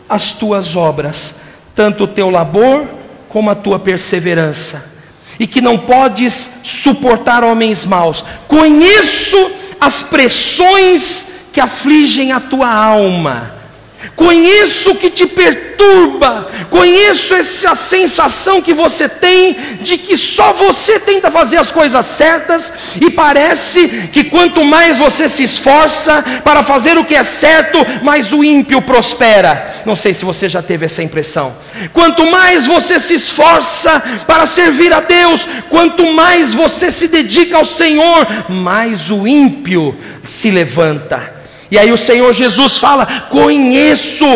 as 0.08 0.32
tuas 0.32 0.76
obras, 0.76 1.36
tanto 1.76 2.06
o 2.06 2.08
teu 2.08 2.30
labor 2.30 2.88
como 3.28 3.50
a 3.50 3.56
tua 3.56 3.80
perseverança 3.80 4.93
e 5.40 5.48
que 5.48 5.62
não 5.62 5.78
podes 5.78 6.62
suportar 6.64 7.44
homens 7.44 7.86
maus. 7.86 8.24
Conheço 8.48 9.52
as 9.80 10.04
pressões 10.04 11.34
que 11.52 11.60
afligem 11.60 12.32
a 12.32 12.40
tua 12.40 12.72
alma. 12.72 13.63
Conheço 14.16 14.92
o 14.92 14.96
que 14.96 15.10
te 15.10 15.26
perturba, 15.26 16.50
conheço 16.70 17.34
essa 17.34 17.74
sensação 17.74 18.62
que 18.62 18.74
você 18.74 19.10
tem 19.10 19.56
de 19.82 19.98
que 19.98 20.16
só 20.18 20.54
você 20.54 21.00
tenta 21.00 21.32
fazer 21.32 21.58
as 21.58 21.72
coisas 21.72 22.06
certas 22.06 22.72
e 23.02 23.10
parece 23.10 24.10
que 24.12 24.26
quanto 24.26 24.64
mais 24.64 24.98
você 24.98 25.28
se 25.28 25.44
esforça 25.44 26.24
para 26.44 26.64
fazer 26.64 26.98
o 26.98 27.06
que 27.06 27.16
é 27.16 27.24
certo, 27.24 27.80
mais 28.04 28.32
o 28.32 28.44
ímpio 28.44 28.82
prospera. 28.82 29.82
Não 29.86 29.96
sei 29.96 30.14
se 30.14 30.26
você 30.26 30.48
já 30.48 30.62
teve 30.62 30.86
essa 30.86 31.02
impressão. 31.02 31.56
Quanto 31.92 32.26
mais 32.30 32.66
você 32.66 33.00
se 33.00 33.16
esforça 33.16 34.02
para 34.28 34.46
servir 34.46 34.94
a 34.94 35.00
Deus, 35.00 35.48
quanto 35.70 36.06
mais 36.14 36.54
você 36.54 36.92
se 36.92 37.08
dedica 37.08 37.58
ao 37.58 37.66
Senhor, 37.66 38.28
mais 38.50 39.10
o 39.10 39.28
ímpio 39.28 39.98
se 40.28 40.52
levanta. 40.52 41.33
E 41.74 41.78
aí 41.80 41.92
o 41.92 41.98
Senhor 41.98 42.32
Jesus 42.34 42.78
fala: 42.78 43.26
Conheço, 43.32 44.28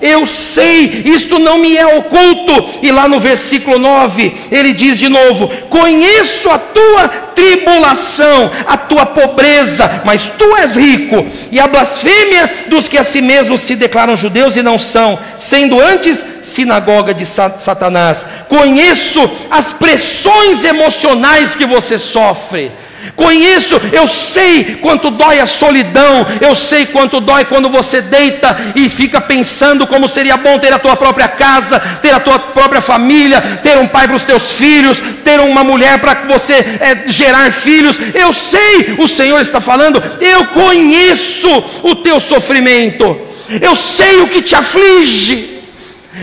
eu 0.00 0.24
sei, 0.24 1.02
isto 1.06 1.40
não 1.40 1.58
me 1.58 1.76
é 1.76 1.84
oculto. 1.98 2.68
E 2.80 2.92
lá 2.92 3.08
no 3.08 3.18
versículo 3.18 3.80
9, 3.80 4.32
ele 4.48 4.72
diz 4.72 5.00
de 5.00 5.08
novo: 5.08 5.48
Conheço 5.68 6.48
a 6.48 6.56
tua 6.56 7.08
tribulação, 7.34 8.48
a 8.64 8.76
tua 8.76 9.06
pobreza, 9.06 10.02
mas 10.04 10.30
tu 10.38 10.56
és 10.56 10.76
rico, 10.76 11.26
e 11.50 11.58
a 11.58 11.66
blasfêmia 11.66 12.48
dos 12.68 12.86
que 12.86 12.96
a 12.96 13.02
si 13.02 13.20
mesmos 13.20 13.62
se 13.62 13.74
declaram 13.74 14.16
judeus 14.16 14.54
e 14.54 14.62
não 14.62 14.78
são, 14.78 15.18
sendo 15.40 15.80
antes 15.80 16.24
sinagoga 16.44 17.12
de 17.12 17.26
Satanás. 17.26 18.24
Conheço 18.48 19.28
as 19.50 19.72
pressões 19.72 20.64
emocionais 20.64 21.56
que 21.56 21.66
você 21.66 21.98
sofre. 21.98 22.70
Conheço, 23.16 23.80
eu 23.92 24.06
sei 24.06 24.78
quanto 24.80 25.10
dói 25.10 25.40
a 25.40 25.46
solidão, 25.46 26.26
eu 26.40 26.54
sei 26.54 26.86
quanto 26.86 27.20
dói 27.20 27.44
quando 27.44 27.68
você 27.68 28.00
deita 28.00 28.56
e 28.74 28.88
fica 28.88 29.20
pensando 29.20 29.86
como 29.86 30.08
seria 30.08 30.36
bom 30.36 30.58
ter 30.58 30.72
a 30.72 30.78
tua 30.78 30.96
própria 30.96 31.28
casa, 31.28 31.78
ter 32.00 32.14
a 32.14 32.20
tua 32.20 32.38
própria 32.38 32.80
família, 32.80 33.40
ter 33.62 33.78
um 33.78 33.86
pai 33.86 34.06
para 34.06 34.16
os 34.16 34.24
teus 34.24 34.52
filhos, 34.52 35.00
ter 35.22 35.38
uma 35.40 35.62
mulher 35.62 35.98
para 36.00 36.14
você 36.26 36.54
é, 36.54 37.04
gerar 37.06 37.52
filhos. 37.52 37.98
Eu 38.14 38.32
sei, 38.32 38.96
o 38.98 39.06
Senhor 39.06 39.40
está 39.40 39.60
falando, 39.60 40.02
eu 40.20 40.46
conheço 40.46 41.48
o 41.82 41.94
teu 41.96 42.20
sofrimento, 42.20 43.20
eu 43.60 43.76
sei 43.76 44.20
o 44.22 44.28
que 44.28 44.42
te 44.42 44.54
aflige. 44.54 45.53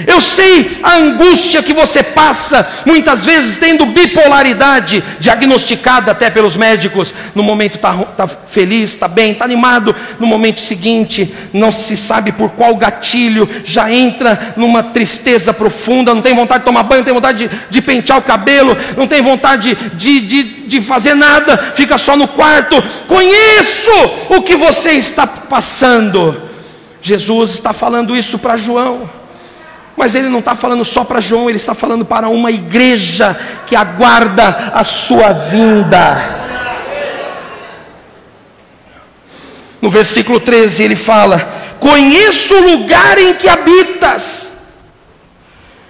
Eu 0.07 0.21
sei 0.21 0.79
a 0.81 0.95
angústia 0.95 1.61
que 1.61 1.73
você 1.73 2.01
passa, 2.01 2.67
muitas 2.85 3.25
vezes 3.25 3.57
tendo 3.57 3.85
bipolaridade, 3.87 5.03
diagnosticada 5.19 6.11
até 6.11 6.29
pelos 6.29 6.55
médicos. 6.55 7.13
No 7.35 7.43
momento 7.43 7.75
está 7.75 7.93
tá 7.97 8.25
feliz, 8.25 8.91
está 8.91 9.09
bem, 9.09 9.33
está 9.33 9.43
animado. 9.43 9.93
No 10.17 10.25
momento 10.25 10.61
seguinte, 10.61 11.35
não 11.51 11.73
se 11.73 11.97
sabe 11.97 12.31
por 12.31 12.51
qual 12.51 12.75
gatilho, 12.75 13.49
já 13.65 13.91
entra 13.91 14.53
numa 14.55 14.81
tristeza 14.81 15.53
profunda. 15.53 16.13
Não 16.13 16.21
tem 16.21 16.33
vontade 16.33 16.61
de 16.61 16.65
tomar 16.65 16.83
banho, 16.83 16.99
não 16.99 17.05
tem 17.05 17.13
vontade 17.13 17.49
de, 17.49 17.55
de 17.69 17.81
pentear 17.81 18.17
o 18.17 18.23
cabelo, 18.23 18.77
não 18.95 19.07
tem 19.07 19.21
vontade 19.21 19.77
de, 19.93 20.19
de, 20.21 20.43
de 20.67 20.81
fazer 20.81 21.15
nada, 21.15 21.73
fica 21.75 21.97
só 21.97 22.15
no 22.15 22.29
quarto. 22.29 22.81
Conheço 23.09 23.91
o 24.29 24.41
que 24.41 24.55
você 24.55 24.91
está 24.93 25.27
passando. 25.27 26.49
Jesus 27.01 27.55
está 27.55 27.73
falando 27.73 28.15
isso 28.15 28.39
para 28.39 28.55
João. 28.55 29.20
Mas 29.95 30.15
ele 30.15 30.29
não 30.29 30.39
está 30.39 30.55
falando 30.55 30.83
só 30.85 31.03
para 31.03 31.19
João, 31.19 31.49
ele 31.49 31.57
está 31.57 31.75
falando 31.75 32.05
para 32.05 32.29
uma 32.29 32.51
igreja 32.51 33.37
que 33.67 33.75
aguarda 33.75 34.71
a 34.73 34.83
sua 34.83 35.31
vinda. 35.31 36.39
No 39.81 39.89
versículo 39.89 40.39
13 40.39 40.83
ele 40.83 40.95
fala: 40.95 41.75
Conheço 41.79 42.55
o 42.55 42.71
lugar 42.71 43.17
em 43.17 43.33
que 43.33 43.49
habitas, 43.49 44.53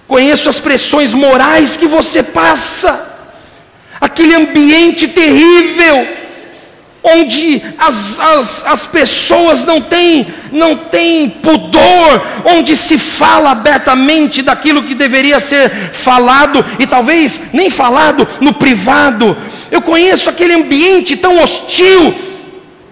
conheço 0.08 0.50
as 0.50 0.60
pressões 0.60 1.14
morais 1.14 1.78
que 1.78 1.86
você 1.86 2.24
passa, 2.24 3.08
aquele 4.00 4.34
ambiente 4.34 5.08
terrível 5.08 6.21
onde 7.04 7.62
as, 7.78 8.20
as, 8.20 8.66
as 8.66 8.86
pessoas 8.86 9.66
não 9.66 9.82
têm, 9.82 10.28
não 10.52 10.76
têm 10.76 11.30
pudor, 11.30 12.26
onde 12.46 12.78
se 12.78 12.98
fala 12.98 13.52
abertamente 13.52 14.42
daquilo 14.42 14.84
que 14.84 14.94
deveria 14.94 15.40
ser 15.40 15.70
falado 15.94 16.64
e 16.78 16.86
talvez 16.86 17.42
nem 17.54 17.70
falado 17.70 18.28
no 18.40 18.54
privado. 18.54 19.36
Eu 19.72 19.82
conheço 19.82 20.30
aquele 20.30 20.54
ambiente 20.54 21.18
tão 21.18 21.42
hostil. 21.42 22.14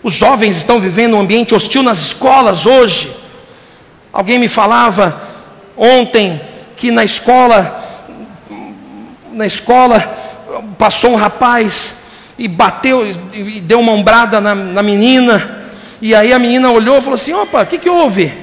Os 0.01 0.13
jovens 0.13 0.57
estão 0.57 0.79
vivendo 0.79 1.15
um 1.15 1.21
ambiente 1.21 1.53
hostil 1.53 1.83
nas 1.83 1.99
escolas 1.99 2.65
hoje. 2.65 3.11
Alguém 4.11 4.39
me 4.39 4.47
falava 4.47 5.21
ontem 5.77 6.41
que 6.75 6.89
na 6.89 7.03
escola 7.03 7.85
na 9.39 9.45
escola, 9.45 10.17
passou 10.77 11.11
um 11.11 11.15
rapaz 11.15 11.98
e 12.39 12.47
bateu 12.47 13.05
e 13.33 13.59
deu 13.59 13.81
uma 13.81 13.91
ombrada 13.91 14.39
na, 14.39 14.55
na 14.55 14.81
menina. 14.81 15.59
E 16.01 16.15
aí 16.15 16.31
a 16.31 16.39
menina 16.39 16.71
olhou 16.71 16.97
e 16.97 17.01
falou 17.01 17.15
assim: 17.15 17.33
opa, 17.33 17.63
o 17.63 17.65
que, 17.65 17.77
que 17.77 17.89
houve? 17.89 18.33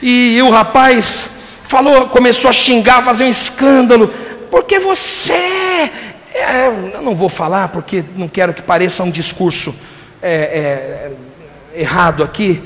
E, 0.00 0.36
e 0.36 0.42
o 0.42 0.50
rapaz 0.50 1.28
falou, 1.68 2.08
começou 2.08 2.48
a 2.48 2.52
xingar, 2.52 3.04
fazer 3.04 3.24
um 3.24 3.28
escândalo, 3.28 4.12
porque 4.50 4.78
você. 4.78 5.90
É, 6.34 6.66
eu 6.94 7.02
não 7.02 7.14
vou 7.14 7.28
falar 7.28 7.68
porque 7.68 8.02
não 8.16 8.26
quero 8.26 8.54
que 8.54 8.62
pareça 8.62 9.02
um 9.02 9.10
discurso 9.10 9.74
é, 10.22 11.10
é, 11.74 11.80
errado 11.80 12.24
aqui, 12.24 12.62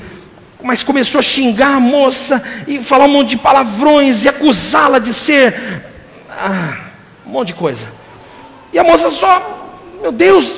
mas 0.63 0.83
começou 0.83 1.19
a 1.19 1.21
xingar 1.21 1.75
a 1.75 1.79
moça 1.81 2.41
e 2.65 2.79
falar 2.79 3.05
um 3.05 3.09
monte 3.09 3.31
de 3.31 3.37
palavrões 3.37 4.23
e 4.23 4.29
acusá-la 4.29 4.99
de 4.99 5.13
ser 5.13 5.83
ah, 6.31 6.77
um 7.25 7.31
monte 7.31 7.49
de 7.49 7.55
coisa. 7.55 7.87
E 8.71 8.79
a 8.79 8.85
moça 8.85 9.11
só, 9.11 9.75
meu 10.01 10.13
Deus, 10.13 10.55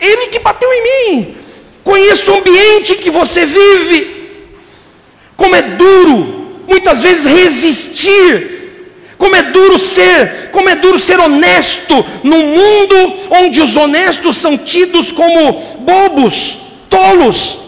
ele 0.00 0.28
que 0.28 0.38
bateu 0.38 0.68
em 0.72 0.82
mim. 0.82 1.36
Conheço 1.82 2.30
o 2.30 2.38
ambiente 2.38 2.96
que 2.96 3.10
você 3.10 3.44
vive. 3.44 4.14
Como 5.36 5.54
é 5.54 5.62
duro, 5.62 6.62
muitas 6.66 7.00
vezes 7.02 7.26
resistir. 7.26 8.54
Como 9.18 9.36
é 9.36 9.42
duro 9.42 9.78
ser, 9.78 10.50
como 10.50 10.68
é 10.68 10.74
duro 10.74 10.98
ser 10.98 11.18
honesto 11.20 12.04
num 12.22 12.42
mundo 12.42 13.14
onde 13.30 13.60
os 13.60 13.76
honestos 13.76 14.36
são 14.36 14.58
tidos 14.58 15.12
como 15.12 15.52
bobos, 15.78 16.58
tolos. 16.90 17.58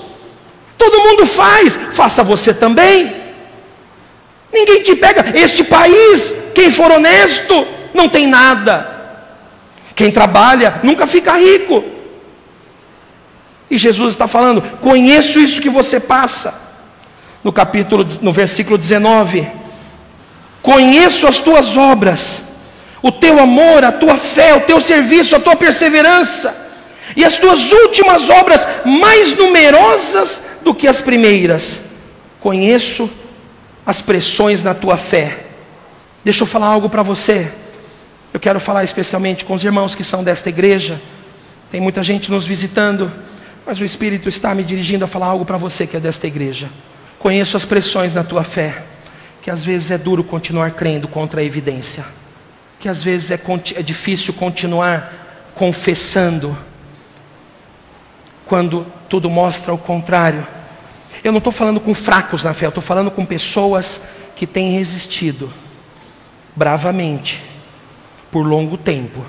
Todo 0.77 1.01
mundo 1.01 1.25
faz, 1.25 1.79
faça 1.93 2.23
você 2.23 2.53
também. 2.53 3.15
Ninguém 4.53 4.83
te 4.83 4.95
pega. 4.97 5.25
Este 5.35 5.65
país, 5.65 6.35
quem 6.55 6.71
for 6.71 6.91
honesto, 6.91 7.67
não 7.95 8.09
tem 8.09 8.27
nada. 8.27 8.95
Quem 9.95 10.11
trabalha 10.11 10.81
nunca 10.83 11.07
fica 11.07 11.39
rico. 11.39 11.83
E 13.71 13.77
Jesus 13.79 14.15
está 14.15 14.29
falando: 14.29 14.63
conheço 14.81 15.41
isso 15.41 15.61
que 15.61 15.71
você 15.71 16.01
passa. 16.01 16.65
No 17.43 17.53
capítulo, 17.53 18.07
no 18.23 18.33
versículo 18.33 18.79
19: 18.79 19.47
Conheço 20.63 21.27
as 21.27 21.39
tuas 21.39 21.77
obras, 21.77 22.43
o 23.01 23.13
teu 23.13 23.39
amor, 23.39 23.85
a 23.85 23.93
tua 23.93 24.17
fé, 24.17 24.55
o 24.55 24.63
teu 24.63 24.81
serviço, 24.81 25.37
a 25.37 25.41
tua 25.41 25.55
perseverança, 25.55 26.73
e 27.17 27.25
as 27.25 27.37
tuas 27.37 27.71
últimas 27.71 28.29
obras, 28.29 28.67
mais 28.85 29.37
numerosas 29.37 30.41
do 30.65 30.75
que 30.75 30.89
as 30.89 31.01
primeiras. 31.01 31.81
Conheço 32.41 33.09
as 33.87 34.01
pressões 34.01 34.63
na 34.65 34.75
tua 34.75 34.97
fé. 34.97 35.47
Deixa 36.25 36.43
eu 36.43 36.47
falar 36.49 36.67
algo 36.67 36.91
para 36.91 37.05
você. 37.05 37.49
Eu 38.35 38.41
quero 38.41 38.59
falar 38.59 38.83
especialmente 38.83 39.45
com 39.45 39.55
os 39.55 39.63
irmãos 39.63 39.95
que 39.95 40.03
são 40.03 40.25
desta 40.25 40.49
igreja. 40.49 41.01
Tem 41.71 41.81
muita 41.81 42.03
gente 42.03 42.29
nos 42.29 42.45
visitando. 42.45 43.11
Mas 43.67 43.81
o 43.81 43.85
Espírito 43.85 44.29
está 44.29 44.55
me 44.55 44.63
dirigindo 44.63 45.05
a 45.05 45.09
falar 45.09 45.27
algo 45.27 45.45
para 45.45 45.57
você 45.57 45.89
que 45.89 45.97
é 45.97 46.01
desta 46.01 46.29
igreja. 46.29 46.71
Conheço 47.19 47.57
as 47.57 47.65
pressões 47.65 48.15
na 48.15 48.23
tua 48.23 48.45
fé, 48.45 48.85
que 49.43 49.51
às 49.51 49.65
vezes 49.65 49.91
é 49.91 49.99
duro 49.99 50.23
continuar 50.23 50.71
crendo 50.71 51.09
contra 51.09 51.41
a 51.41 51.45
evidência, 51.45 52.05
que 52.79 52.89
às 52.89 53.03
vezes 53.03 53.33
é, 53.33 53.41
é 53.75 53.83
difícil 53.83 54.33
continuar 54.33 55.53
confessando, 55.57 56.57
quando 58.47 58.87
tudo 59.09 59.29
mostra 59.29 59.75
o 59.75 59.79
contrário. 59.79 60.47
Eu 61.25 61.33
não 61.33 61.39
estou 61.39 61.53
falando 61.53 61.81
com 61.81 61.93
fracos 61.93 62.45
na 62.45 62.55
fé, 62.55 62.67
eu 62.67 62.69
estou 62.69 62.83
falando 62.83 63.11
com 63.11 63.25
pessoas 63.25 64.03
que 64.37 64.47
têm 64.47 64.71
resistido 64.71 65.53
bravamente 66.55 67.43
por 68.31 68.47
longo 68.47 68.77
tempo 68.77 69.27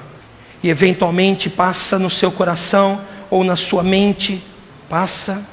e 0.61 0.69
eventualmente 0.69 1.49
passa 1.49 1.97
no 1.97 2.09
seu 2.09 2.31
coração 2.31 3.01
ou 3.29 3.43
na 3.43 3.55
sua 3.55 3.83
mente 3.83 4.43
passa, 4.89 5.45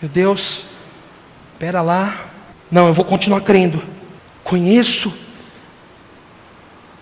meu 0.00 0.10
Deus, 0.10 0.64
espera 1.52 1.82
lá, 1.82 2.30
não, 2.70 2.86
eu 2.86 2.94
vou 2.94 3.04
continuar 3.04 3.40
crendo. 3.40 3.82
Conheço 4.44 5.12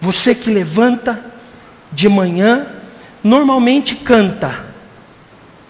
você 0.01 0.35
que 0.35 0.51
levanta 0.51 1.25
de 1.93 2.09
manhã, 2.09 2.67
normalmente 3.23 3.97
canta, 3.97 4.65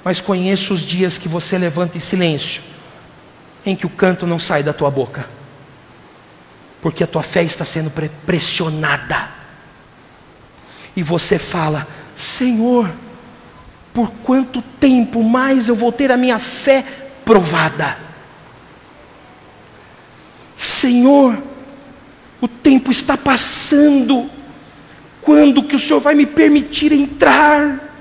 mas 0.05 0.21
conheço 0.21 0.75
os 0.75 0.81
dias 0.81 1.19
que 1.19 1.29
você 1.29 1.59
levanta 1.59 1.97
em 1.97 2.01
silêncio, 2.01 2.63
em 3.65 3.75
que 3.75 3.87
o 3.87 3.91
canto 3.91 4.27
não 4.27 4.39
sai 4.39 4.63
da 4.63 4.73
tua 4.73 4.91
boca, 4.91 5.29
porque 6.81 7.03
a 7.03 7.07
tua 7.07 7.23
fé 7.23 7.43
está 7.43 7.65
sendo 7.65 7.91
pressionada, 8.25 9.31
e 10.95 11.03
você 11.03 11.39
fala: 11.39 11.87
Senhor, 12.17 12.91
por 13.99 14.13
quanto 14.23 14.63
tempo 14.63 15.25
mais 15.25 15.69
eu 15.69 15.75
vou 15.75 15.91
ter 15.91 16.13
a 16.13 16.17
minha 16.17 16.39
fé 16.39 16.85
provada? 17.25 17.99
Senhor, 20.57 21.37
o 22.41 22.47
tempo 22.47 22.93
está 22.93 23.17
passando. 23.17 24.31
Quando 25.21 25.65
que 25.65 25.75
o 25.75 25.81
Senhor 25.81 25.99
vai 25.99 26.15
me 26.15 26.27
permitir 26.27 26.93
entrar 26.93 27.93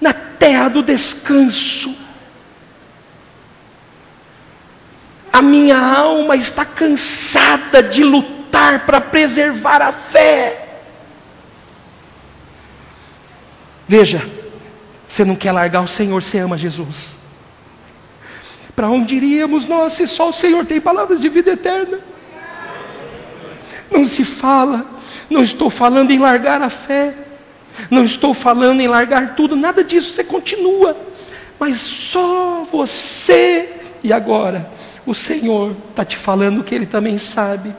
na 0.00 0.12
terra 0.12 0.68
do 0.68 0.80
descanso? 0.80 1.92
A 5.32 5.42
minha 5.42 5.76
alma 5.76 6.36
está 6.36 6.64
cansada 6.64 7.82
de 7.82 8.04
lutar 8.04 8.86
para 8.86 9.00
preservar 9.00 9.82
a 9.82 9.90
fé. 9.90 10.57
Veja, 13.88 14.22
você 15.08 15.24
não 15.24 15.34
quer 15.34 15.50
largar 15.50 15.80
o 15.80 15.88
Senhor, 15.88 16.22
você 16.22 16.38
ama 16.38 16.58
Jesus. 16.58 17.16
Para 18.76 18.90
onde 18.90 19.16
iríamos 19.16 19.64
nós 19.64 19.94
se 19.94 20.06
só 20.06 20.28
o 20.28 20.32
Senhor 20.32 20.66
tem 20.66 20.78
palavras 20.78 21.18
de 21.20 21.28
vida 21.30 21.52
eterna? 21.52 21.98
Não 23.90 24.04
se 24.04 24.22
fala, 24.24 24.86
não 25.30 25.42
estou 25.42 25.70
falando 25.70 26.10
em 26.10 26.18
largar 26.18 26.60
a 26.60 26.68
fé, 26.68 27.14
não 27.90 28.04
estou 28.04 28.34
falando 28.34 28.80
em 28.80 28.86
largar 28.86 29.34
tudo, 29.34 29.56
nada 29.56 29.82
disso, 29.82 30.12
você 30.12 30.22
continua, 30.22 30.94
mas 31.58 31.76
só 31.76 32.68
você, 32.70 33.72
e 34.04 34.12
agora, 34.12 34.70
o 35.06 35.14
Senhor 35.14 35.74
está 35.88 36.04
te 36.04 36.18
falando 36.18 36.62
que 36.62 36.74
Ele 36.74 36.86
também 36.86 37.16
sabe. 37.16 37.74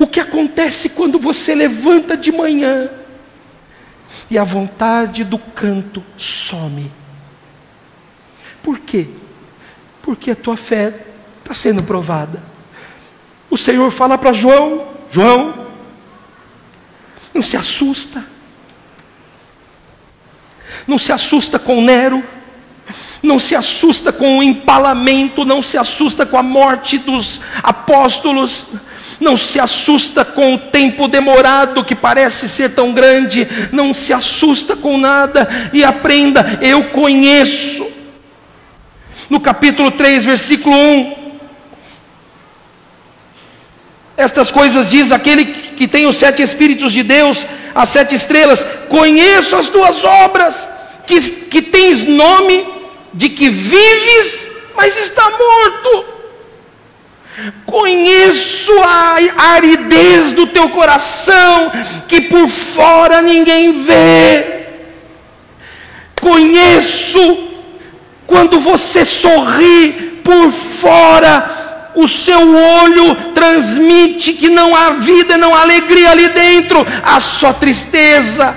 O 0.00 0.06
que 0.06 0.18
acontece 0.18 0.88
quando 0.88 1.18
você 1.18 1.54
levanta 1.54 2.16
de 2.16 2.32
manhã, 2.32 2.88
e 4.30 4.38
a 4.38 4.44
vontade 4.44 5.24
do 5.24 5.38
canto 5.38 6.02
some. 6.18 6.90
Por 8.62 8.78
quê? 8.80 9.08
Porque 10.02 10.30
a 10.30 10.36
tua 10.36 10.56
fé 10.56 10.92
está 11.38 11.54
sendo 11.54 11.84
provada. 11.84 12.42
O 13.48 13.56
Senhor 13.56 13.90
fala 13.90 14.18
para 14.18 14.32
João: 14.32 14.86
João, 15.10 15.66
não 17.32 17.42
se 17.42 17.56
assusta, 17.56 18.24
não 20.86 20.98
se 20.98 21.12
assusta 21.12 21.58
com 21.58 21.80
Nero, 21.80 22.22
não 23.22 23.38
se 23.38 23.54
assusta 23.54 24.12
com 24.12 24.38
o 24.38 24.42
empalamento, 24.42 25.44
não 25.44 25.62
se 25.62 25.76
assusta 25.76 26.24
com 26.26 26.36
a 26.36 26.42
morte 26.42 26.98
dos 26.98 27.40
apóstolos, 27.62 28.66
não 29.20 29.36
se 29.36 29.58
assusta 29.58 30.24
com 30.24 30.54
o 30.54 30.58
tempo 30.58 31.08
demorado 31.08 31.84
que 31.84 31.94
parece 31.94 32.48
ser 32.48 32.74
tão 32.74 32.92
grande, 32.92 33.46
não 33.72 33.94
se 33.94 34.12
assusta 34.12 34.76
com 34.76 34.98
nada 34.98 35.48
e 35.72 35.84
aprenda, 35.84 36.58
eu 36.60 36.84
conheço. 36.84 37.86
No 39.28 39.40
capítulo 39.40 39.90
3, 39.90 40.24
versículo 40.24 40.76
1, 40.76 41.26
estas 44.16 44.50
coisas 44.50 44.90
diz 44.90 45.12
aquele 45.12 45.44
que 45.44 45.86
tem 45.86 46.06
os 46.06 46.16
sete 46.16 46.42
Espíritos 46.42 46.92
de 46.92 47.02
Deus, 47.02 47.44
as 47.74 47.88
sete 47.88 48.14
estrelas: 48.14 48.64
Conheço 48.88 49.56
as 49.56 49.68
tuas 49.68 50.02
obras, 50.04 50.68
que, 51.06 51.20
que 51.20 51.60
tens 51.60 52.06
nome 52.06 52.66
de 53.12 53.28
que 53.28 53.50
vives, 53.50 54.50
mas 54.74 54.96
está 54.96 55.22
morto. 55.22 56.15
Conheço 57.66 58.72
a 58.82 59.18
aridez 59.54 60.32
do 60.32 60.46
teu 60.46 60.70
coração, 60.70 61.70
que 62.08 62.22
por 62.22 62.48
fora 62.48 63.20
ninguém 63.20 63.84
vê. 63.84 64.66
Conheço 66.20 67.46
quando 68.26 68.58
você 68.58 69.04
sorri 69.04 70.20
por 70.24 70.50
fora, 70.50 71.92
o 71.94 72.08
seu 72.08 72.56
olho 72.56 73.14
transmite 73.32 74.32
que 74.32 74.48
não 74.48 74.74
há 74.74 74.90
vida, 74.90 75.36
não 75.36 75.54
há 75.54 75.62
alegria 75.62 76.10
ali 76.10 76.28
dentro, 76.30 76.86
há 77.02 77.20
só 77.20 77.52
tristeza. 77.52 78.56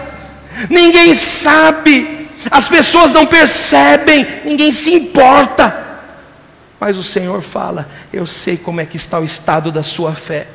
Ninguém 0.70 1.14
sabe, 1.14 2.30
as 2.50 2.68
pessoas 2.68 3.14
não 3.14 3.26
percebem, 3.26 4.26
ninguém 4.46 4.72
se 4.72 4.94
importa. 4.94 5.89
Mas 6.80 6.98
o 6.98 7.04
Senhor 7.04 7.42
fala: 7.42 7.90
Eu 8.14 8.26
sei 8.26 8.58
como 8.58 8.80
é 8.80 8.86
que 8.86 8.96
está 8.96 9.20
o 9.20 9.24
estado 9.24 9.72
da 9.72 9.84
sua 9.84 10.14
fé. 10.14 10.48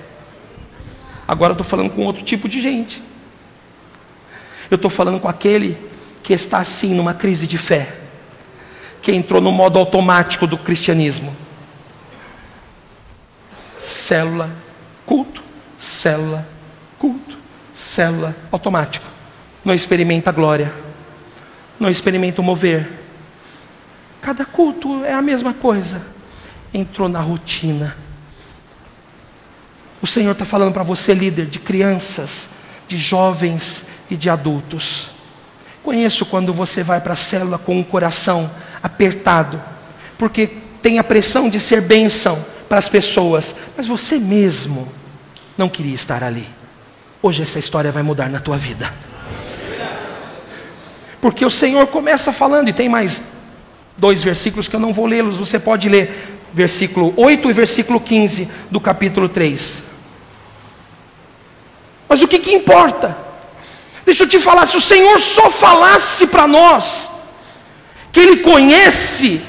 Agora 1.26 1.50
eu 1.50 1.54
estou 1.54 1.66
falando 1.66 1.90
com 1.90 2.04
outro 2.04 2.22
tipo 2.22 2.48
de 2.48 2.60
gente. 2.60 3.02
Eu 4.70 4.76
estou 4.76 4.90
falando 4.90 5.20
com 5.20 5.28
aquele 5.28 5.76
que 6.22 6.32
está 6.32 6.58
assim 6.58 6.94
numa 6.94 7.14
crise 7.14 7.46
de 7.46 7.58
fé, 7.58 7.94
que 9.02 9.12
entrou 9.12 9.40
no 9.40 9.52
modo 9.52 9.78
automático 9.78 10.46
do 10.46 10.56
cristianismo. 10.56 11.34
Célula, 13.82 14.50
culto, 15.04 15.42
célula, 15.78 16.46
culto, 16.98 17.36
célula, 17.74 18.34
automático. 18.50 19.06
Não 19.62 19.74
experimenta 19.74 20.30
a 20.30 20.32
glória, 20.32 20.72
não 21.78 21.90
experimenta 21.90 22.40
o 22.40 22.44
mover. 22.44 22.90
Cada 24.20 24.44
culto 24.44 25.04
é 25.04 25.12
a 25.12 25.20
mesma 25.20 25.52
coisa. 25.52 26.13
Entrou 26.74 27.08
na 27.08 27.20
rotina. 27.20 27.96
O 30.02 30.06
Senhor 30.06 30.32
está 30.32 30.44
falando 30.44 30.74
para 30.74 30.82
você, 30.82 31.14
líder, 31.14 31.46
de 31.46 31.58
crianças, 31.58 32.48
de 32.86 32.98
jovens 32.98 33.84
e 34.10 34.16
de 34.16 34.28
adultos. 34.28 35.08
Conheço 35.82 36.26
quando 36.26 36.52
você 36.52 36.82
vai 36.82 37.00
para 37.00 37.14
a 37.14 37.16
célula 37.16 37.56
com 37.56 37.80
o 37.80 37.84
coração 37.84 38.50
apertado, 38.82 39.62
porque 40.18 40.46
tem 40.82 40.98
a 40.98 41.04
pressão 41.04 41.48
de 41.48 41.58
ser 41.58 41.80
bênção 41.80 42.42
para 42.68 42.76
as 42.78 42.88
pessoas, 42.88 43.54
mas 43.76 43.86
você 43.86 44.18
mesmo 44.18 44.92
não 45.56 45.68
queria 45.68 45.94
estar 45.94 46.22
ali. 46.22 46.46
Hoje 47.22 47.42
essa 47.42 47.58
história 47.58 47.90
vai 47.90 48.02
mudar 48.02 48.28
na 48.28 48.40
tua 48.40 48.58
vida. 48.58 48.92
Porque 51.20 51.46
o 51.46 51.50
Senhor 51.50 51.86
começa 51.86 52.30
falando, 52.32 52.68
e 52.68 52.72
tem 52.74 52.88
mais 52.88 53.32
dois 53.96 54.22
versículos 54.22 54.68
que 54.68 54.76
eu 54.76 54.80
não 54.80 54.92
vou 54.92 55.06
lê-los, 55.06 55.38
você 55.38 55.58
pode 55.58 55.88
ler 55.88 56.43
versículo 56.54 57.12
8 57.16 57.50
e 57.50 57.52
versículo 57.52 58.00
15 58.00 58.48
do 58.70 58.80
capítulo 58.80 59.28
3. 59.28 59.82
Mas 62.08 62.22
o 62.22 62.28
que, 62.28 62.38
que 62.38 62.54
importa? 62.54 63.16
Deixa 64.06 64.22
eu 64.22 64.28
te 64.28 64.38
falar, 64.38 64.66
se 64.66 64.76
o 64.76 64.80
Senhor 64.80 65.18
só 65.18 65.50
falasse 65.50 66.28
para 66.28 66.46
nós 66.46 67.10
que 68.12 68.20
Ele 68.20 68.36
conhece, 68.36 69.42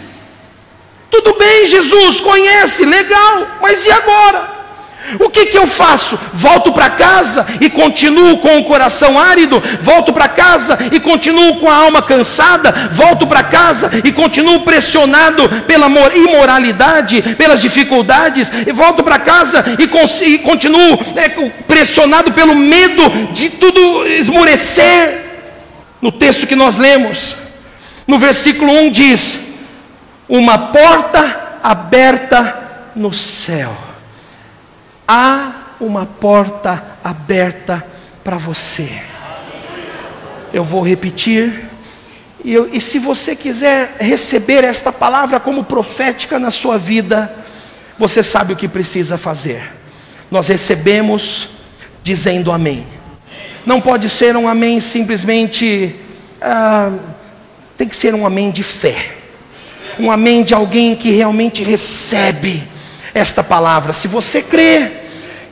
tudo 1.12 1.38
bem, 1.38 1.68
Jesus 1.68 2.20
conhece, 2.20 2.84
legal, 2.86 3.60
mas 3.62 3.86
e 3.86 3.92
agora? 3.92 4.55
O 5.20 5.30
que, 5.30 5.48
que 5.48 5.58
eu 5.58 5.68
faço? 5.68 6.20
Volto 6.34 6.72
para 6.72 6.90
casa 6.90 7.46
e 7.62 7.70
continuo 7.70 8.40
com 8.40 8.58
o 8.58 8.64
coração 8.64 9.20
árido? 9.20 9.62
Volto 9.82 10.12
para 10.12 10.28
casa 10.28 10.78
e 10.92 11.00
continuo 11.00 11.60
com 11.60 11.70
a 11.70 11.76
alma 11.76 12.02
cansada? 12.02 12.90
Volto 12.92 13.28
para 13.28 13.44
casa 13.44 13.92
e 14.04 14.12
continuo 14.12 14.62
pressionado 14.62 15.48
pela 15.68 15.88
imoralidade, 16.16 17.22
pelas 17.38 17.62
dificuldades? 17.62 18.52
E 18.66 18.72
volto 18.72 19.04
para 19.04 19.20
casa 19.20 19.64
e, 19.78 19.84
e 20.34 20.38
continuo 20.40 21.00
é, 21.16 21.30
pressionado 21.68 22.32
pelo 22.34 22.56
medo 22.56 23.04
de 23.32 23.50
tudo 23.52 24.08
esmorecer? 24.08 25.24
No 26.02 26.12
texto 26.12 26.48
que 26.48 26.56
nós 26.56 26.78
lemos, 26.78 27.36
no 28.08 28.18
versículo 28.18 28.72
1 28.72 28.92
diz: 28.92 29.40
Uma 30.28 30.58
porta 30.58 31.60
aberta 31.64 32.92
no 32.96 33.14
céu 33.14 33.85
há 35.08 35.76
uma 35.80 36.06
porta 36.06 36.84
aberta 37.04 37.86
para 38.24 38.38
você. 38.38 38.90
Eu 40.54 40.64
vou 40.64 40.82
repetir. 40.82 41.66
E, 42.44 42.54
eu, 42.54 42.70
e, 42.72 42.80
se 42.80 43.00
você 43.00 43.36
quiser 43.36 43.98
receber 44.00 44.64
esta 44.64 44.92
palavra 44.92 45.40
como 45.40 45.64
profética 45.64 46.38
na 46.38 46.52
sua 46.52 46.78
vida, 46.78 47.34
você 47.98 48.22
sabe 48.22 48.54
o 48.54 48.56
que 48.56 48.68
precisa 48.68 49.18
fazer. 49.18 49.72
Nós 50.30 50.48
recebemos 50.48 51.50
dizendo 52.04 52.52
amém. 52.52 52.86
Não 53.66 53.82
pode 53.82 54.10
ser 54.10 54.36
um 54.36 54.48
amém 54.48 54.80
simplesmente. 54.80 55.96
Ah, 56.40 56.92
tem 57.78 57.88
que 57.88 57.96
ser 57.96 58.14
um 58.14 58.26
amém 58.26 58.52
de 58.52 58.64
fé. 58.64 59.16
Um 60.00 60.12
amém 60.12 60.44
de 60.44 60.54
alguém 60.54 60.96
que 60.96 61.10
realmente 61.12 61.64
recebe 61.64 62.75
esta 63.16 63.42
palavra. 63.42 63.94
Se 63.94 64.10
você 64.10 64.42
crê 64.42 64.92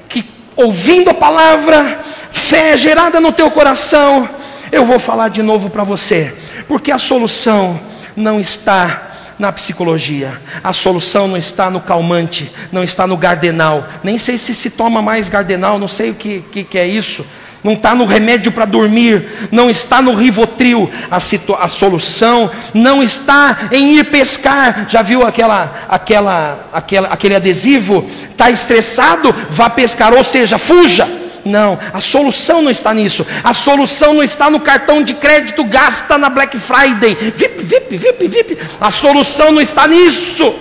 que 0.10 0.30
ouvindo 0.56 1.10
a 1.10 1.14
palavra, 1.14 2.00
fé 2.32 2.78
gerada 2.78 3.22
no 3.22 3.32
teu 3.32 3.50
coração, 3.50 4.30
eu 4.70 4.86
vou 4.86 5.00
falar 5.00 5.30
de 5.30 5.42
novo 5.42 5.70
para 5.70 5.86
você, 5.86 6.36
porque 6.68 6.92
a 6.92 6.98
solução 6.98 7.80
não 8.16 8.40
está 8.40 9.12
na 9.40 9.52
psicologia. 9.52 10.40
A 10.64 10.74
solução 10.74 11.28
não 11.28 11.38
está 11.38 11.70
no 11.70 11.80
calmante, 11.80 12.52
não 12.72 12.84
está 12.84 13.08
no 13.08 13.18
gardenal. 13.18 13.88
Nem 14.04 14.18
sei 14.18 14.38
se 14.38 14.54
se 14.54 14.72
toma 14.72 15.02
mais 15.02 15.30
gardenal, 15.30 15.80
não 15.80 15.88
sei 15.88 16.12
o 16.12 16.16
que, 16.16 16.44
que, 16.52 16.64
que 16.64 16.78
é 16.78 16.86
isso 16.86 17.26
não 17.64 17.74
está 17.74 17.96
no 17.96 18.06
remédio 18.06 18.52
para 18.52 18.66
dormir, 18.66 19.48
não 19.52 19.70
está 19.70 20.02
no 20.02 20.14
rivotril. 20.14 20.92
A, 21.10 21.18
a 21.18 21.68
solução 21.68 22.52
não 22.74 23.02
está 23.02 23.70
em 23.72 23.96
ir 23.98 24.06
pescar. 24.06 24.86
Já 24.90 25.02
viu 25.02 25.26
aquela, 25.26 25.86
aquela, 25.88 26.68
aquela, 26.74 27.08
aquele 27.08 27.36
adesivo? 27.36 28.06
Está 28.32 28.52
estressado? 28.52 29.34
Vá 29.50 29.70
pescar, 29.70 30.14
ou 30.14 30.24
seja, 30.24 30.58
fuja. 30.58 31.08
Não, 31.46 31.78
a 31.94 32.00
solução 32.00 32.62
não 32.62 32.72
está 32.72 32.94
nisso. 32.94 33.26
A 33.44 33.54
solução 33.54 34.14
não 34.14 34.24
está 34.24 34.50
no 34.50 34.60
cartão 34.60 35.04
de 35.04 35.14
crédito, 35.14 35.64
gasta 35.64 36.18
na 36.18 36.30
Black 36.30 36.58
Friday. 36.58 37.16
Vip, 37.36 37.64
vip, 37.64 37.98
vip, 37.98 38.28
vip. 38.28 38.58
A 38.80 38.90
solução 38.90 39.52
não 39.52 39.62
está 39.62 39.88
nisso. 39.88 40.54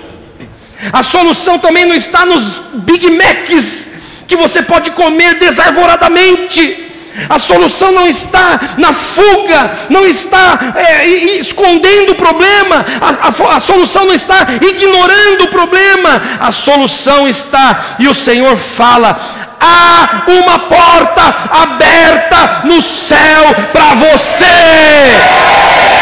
A 0.93 1.03
solução 1.03 1.59
também 1.59 1.85
não 1.85 1.95
está 1.95 2.27
nos 2.27 2.61
Big 2.75 3.09
Macs 3.11 3.91
que 4.27 4.37
você 4.37 4.63
pode 4.63 4.91
comer 4.93 5.35
desarvoradamente. 5.35 6.82
A 7.29 7.39
solução 7.39 7.93
não 7.93 8.07
está 8.07 8.61
na 8.79 8.93
fuga, 8.93 9.73
não 9.91 10.07
está 10.07 10.59
é, 10.75 11.07
escondendo 11.07 12.13
o 12.13 12.15
problema, 12.15 12.85
a, 13.01 13.29
a, 13.29 13.57
a, 13.57 13.61
solução 13.61 14.07
não 14.07 14.15
está 14.15 14.47
ignorando 14.61 15.45
o 15.45 15.49
problema, 15.49 16.23
a 16.41 16.51
solução 16.51 17.29
está, 17.29 17.79
e 17.99 18.09
o 18.09 18.15
Senhor 18.15 18.57
fala: 18.57 19.19
há 19.61 20.23
uma 20.27 20.59
porta 20.61 21.23
aberta 21.63 22.63
no 22.65 22.81
céu 22.83 23.55
para 23.73 23.95
você, 23.95 24.47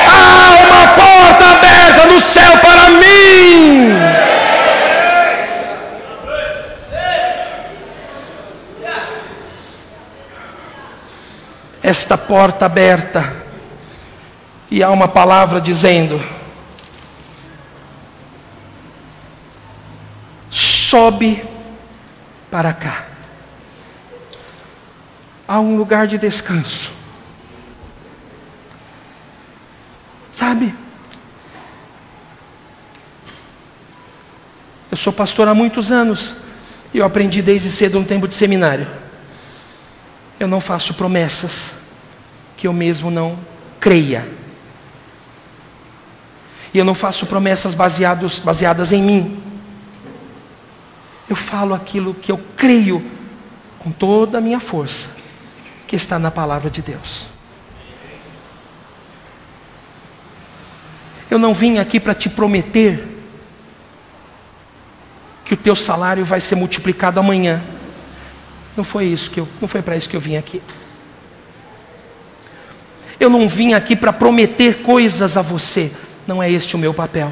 há 0.06 0.64
uma 0.64 0.88
porta 0.88 1.44
aberta 1.52 2.06
no 2.06 2.20
céu 2.20 2.56
para 2.58 2.90
mim. 2.90 4.09
Esta 11.82 12.16
porta 12.18 12.66
aberta 12.66 13.36
e 14.70 14.82
há 14.82 14.90
uma 14.90 15.08
palavra 15.08 15.60
dizendo: 15.60 16.22
sobe 20.50 21.44
para 22.50 22.72
cá. 22.72 23.06
Há 25.46 25.58
um 25.58 25.76
lugar 25.76 26.06
de 26.06 26.16
descanso. 26.16 26.92
Sabe? 30.30 30.74
Eu 34.90 34.96
sou 34.96 35.12
pastor 35.12 35.46
há 35.48 35.54
muitos 35.54 35.92
anos 35.92 36.34
e 36.92 36.98
eu 36.98 37.04
aprendi 37.04 37.42
desde 37.42 37.70
cedo 37.70 37.98
um 37.98 38.04
tempo 38.04 38.26
de 38.26 38.34
seminário. 38.34 38.86
Eu 40.40 40.48
não 40.48 40.60
faço 40.60 40.94
promessas 40.94 41.74
que 42.56 42.66
eu 42.66 42.72
mesmo 42.72 43.10
não 43.10 43.38
creia. 43.78 44.26
E 46.72 46.78
eu 46.78 46.84
não 46.84 46.94
faço 46.94 47.26
promessas 47.26 47.74
baseados, 47.74 48.38
baseadas 48.38 48.90
em 48.90 49.02
mim. 49.02 49.42
Eu 51.28 51.36
falo 51.36 51.74
aquilo 51.74 52.14
que 52.14 52.32
eu 52.32 52.40
creio 52.56 53.04
com 53.78 53.90
toda 53.92 54.38
a 54.38 54.40
minha 54.40 54.60
força, 54.60 55.10
que 55.86 55.94
está 55.94 56.18
na 56.18 56.30
palavra 56.30 56.70
de 56.70 56.80
Deus. 56.80 57.26
Eu 61.30 61.38
não 61.38 61.52
vim 61.52 61.78
aqui 61.78 62.00
para 62.00 62.14
te 62.14 62.28
prometer 62.30 63.06
que 65.44 65.54
o 65.54 65.56
teu 65.56 65.76
salário 65.76 66.24
vai 66.24 66.40
ser 66.40 66.54
multiplicado 66.54 67.20
amanhã. 67.20 67.62
Não 68.80 68.84
foi 68.84 69.04
isso 69.04 69.30
que 69.30 69.38
eu, 69.38 69.46
não 69.60 69.68
foi 69.68 69.82
para 69.82 69.94
isso 69.94 70.08
que 70.08 70.16
eu 70.16 70.20
vim 70.22 70.38
aqui. 70.38 70.62
Eu 73.20 73.28
não 73.28 73.46
vim 73.46 73.74
aqui 73.74 73.94
para 73.94 74.10
prometer 74.10 74.80
coisas 74.80 75.36
a 75.36 75.42
você. 75.42 75.92
Não 76.26 76.42
é 76.42 76.50
este 76.50 76.76
o 76.76 76.78
meu 76.78 76.94
papel. 76.94 77.30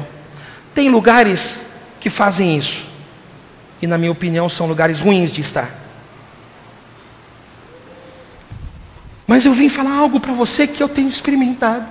Tem 0.75 0.89
lugares 0.89 1.61
que 1.99 2.07
fazem 2.07 2.55
isso. 2.55 2.85
E 3.81 3.87
na 3.87 3.97
minha 3.97 4.11
opinião 4.11 4.47
são 4.47 4.67
lugares 4.67 4.99
ruins 4.99 5.31
de 5.31 5.41
estar. 5.41 5.71
Mas 9.25 9.43
eu 9.43 9.53
vim 9.53 9.69
falar 9.69 9.97
algo 9.97 10.19
para 10.19 10.33
você 10.33 10.67
que 10.67 10.83
eu 10.83 10.87
tenho 10.87 11.09
experimentado. 11.09 11.87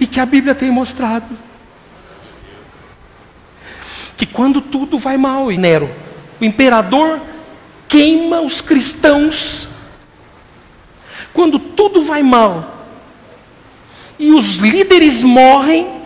E 0.00 0.06
que 0.06 0.18
a 0.20 0.24
Bíblia 0.24 0.54
tem 0.54 0.70
mostrado. 0.70 1.36
Que 4.16 4.24
quando 4.24 4.62
tudo 4.62 4.98
vai 4.98 5.18
mal, 5.18 5.50
Nero, 5.50 5.90
o 6.40 6.44
imperador 6.46 7.33
queima 7.94 8.40
os 8.40 8.60
cristãos. 8.60 9.68
Quando 11.32 11.60
tudo 11.60 12.02
vai 12.02 12.24
mal 12.24 12.88
e 14.18 14.32
os 14.32 14.56
líderes 14.56 15.22
morrem, 15.22 16.02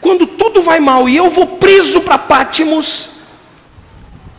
quando 0.00 0.26
tudo 0.26 0.60
vai 0.60 0.80
mal 0.80 1.08
e 1.08 1.16
eu 1.16 1.30
vou 1.30 1.46
preso 1.46 2.00
para 2.00 2.18
Pátimos, 2.18 3.10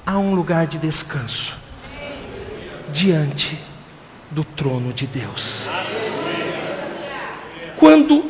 há 0.06 0.18
um 0.18 0.36
lugar 0.36 0.68
de 0.68 0.78
descanso 0.78 1.56
diante 2.92 3.58
do 4.30 4.44
trono 4.44 4.92
de 4.92 5.08
Deus. 5.08 5.64
Quando 7.78 8.30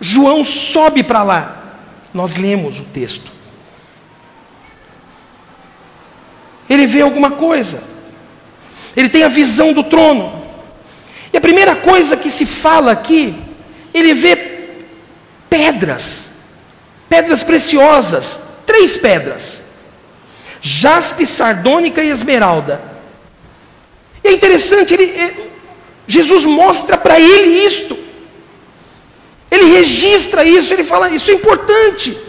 João 0.00 0.42
sobe 0.42 1.02
para 1.02 1.22
lá, 1.22 1.74
nós 2.14 2.36
lemos 2.36 2.80
o 2.80 2.84
texto. 2.84 3.37
Ele 6.68 6.86
vê 6.86 7.00
alguma 7.00 7.30
coisa. 7.30 7.82
Ele 8.96 9.08
tem 9.08 9.22
a 9.22 9.28
visão 9.28 9.72
do 9.72 9.82
trono. 9.82 10.44
E 11.32 11.36
a 11.36 11.40
primeira 11.40 11.76
coisa 11.76 12.16
que 12.16 12.30
se 12.30 12.46
fala 12.46 12.92
aqui, 12.92 13.34
ele 13.92 14.14
vê 14.14 14.36
pedras, 15.48 16.30
pedras 17.08 17.42
preciosas, 17.42 18.40
três 18.66 18.96
pedras: 18.96 19.60
jaspe, 20.60 21.26
sardônica 21.26 22.02
e 22.02 22.10
esmeralda. 22.10 22.80
E 24.24 24.28
é 24.28 24.32
interessante, 24.32 24.94
ele, 24.94 25.04
é, 25.04 25.34
Jesus 26.06 26.44
mostra 26.44 26.96
para 26.96 27.20
ele 27.20 27.66
isto. 27.66 27.96
Ele 29.50 29.76
registra 29.76 30.44
isso, 30.44 30.72
ele 30.74 30.84
fala, 30.84 31.10
isso 31.10 31.30
é 31.30 31.34
importante. 31.34 32.27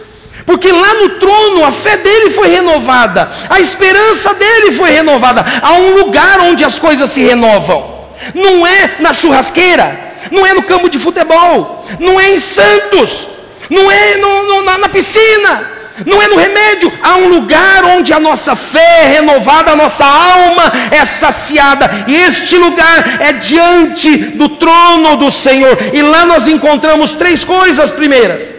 Porque 0.50 0.72
lá 0.72 0.96
no 0.96 1.10
trono 1.10 1.64
a 1.64 1.72
fé 1.72 1.96
dele 1.98 2.32
foi 2.32 2.48
renovada, 2.48 3.30
a 3.48 3.60
esperança 3.60 4.34
dele 4.34 4.72
foi 4.72 4.90
renovada. 4.90 5.46
Há 5.62 5.74
um 5.74 5.94
lugar 5.94 6.40
onde 6.40 6.64
as 6.64 6.80
coisas 6.80 7.12
se 7.12 7.22
renovam. 7.22 8.08
Não 8.34 8.66
é 8.66 8.96
na 9.00 9.14
churrasqueira, 9.14 10.16
não 10.32 10.44
é 10.44 10.56
no 10.56 10.64
campo 10.64 10.90
de 10.90 10.98
futebol, 10.98 11.86
não 12.00 12.20
é 12.20 12.32
em 12.32 12.40
Santos, 12.40 13.28
não 13.70 13.92
é 13.92 14.18
no, 14.18 14.48
no, 14.48 14.62
na, 14.64 14.80
na 14.80 14.90
piscina, 14.90 15.70
não 16.04 16.20
é 16.20 16.28
no 16.28 16.38
remédio, 16.38 16.92
há 17.04 17.18
um 17.18 17.28
lugar 17.28 17.86
onde 17.86 18.12
a 18.12 18.20
nossa 18.20 18.56
fé 18.56 19.04
é 19.04 19.08
renovada, 19.20 19.74
a 19.74 19.76
nossa 19.76 20.04
alma 20.04 20.64
é 20.90 21.06
saciada, 21.06 22.06
e 22.08 22.16
este 22.16 22.58
lugar 22.58 23.22
é 23.22 23.34
diante 23.34 24.18
do 24.18 24.50
trono 24.50 25.16
do 25.16 25.32
Senhor, 25.32 25.78
e 25.94 26.02
lá 26.02 26.26
nós 26.26 26.48
encontramos 26.48 27.14
três 27.14 27.46
coisas 27.46 27.92
primeiras: 27.92 28.59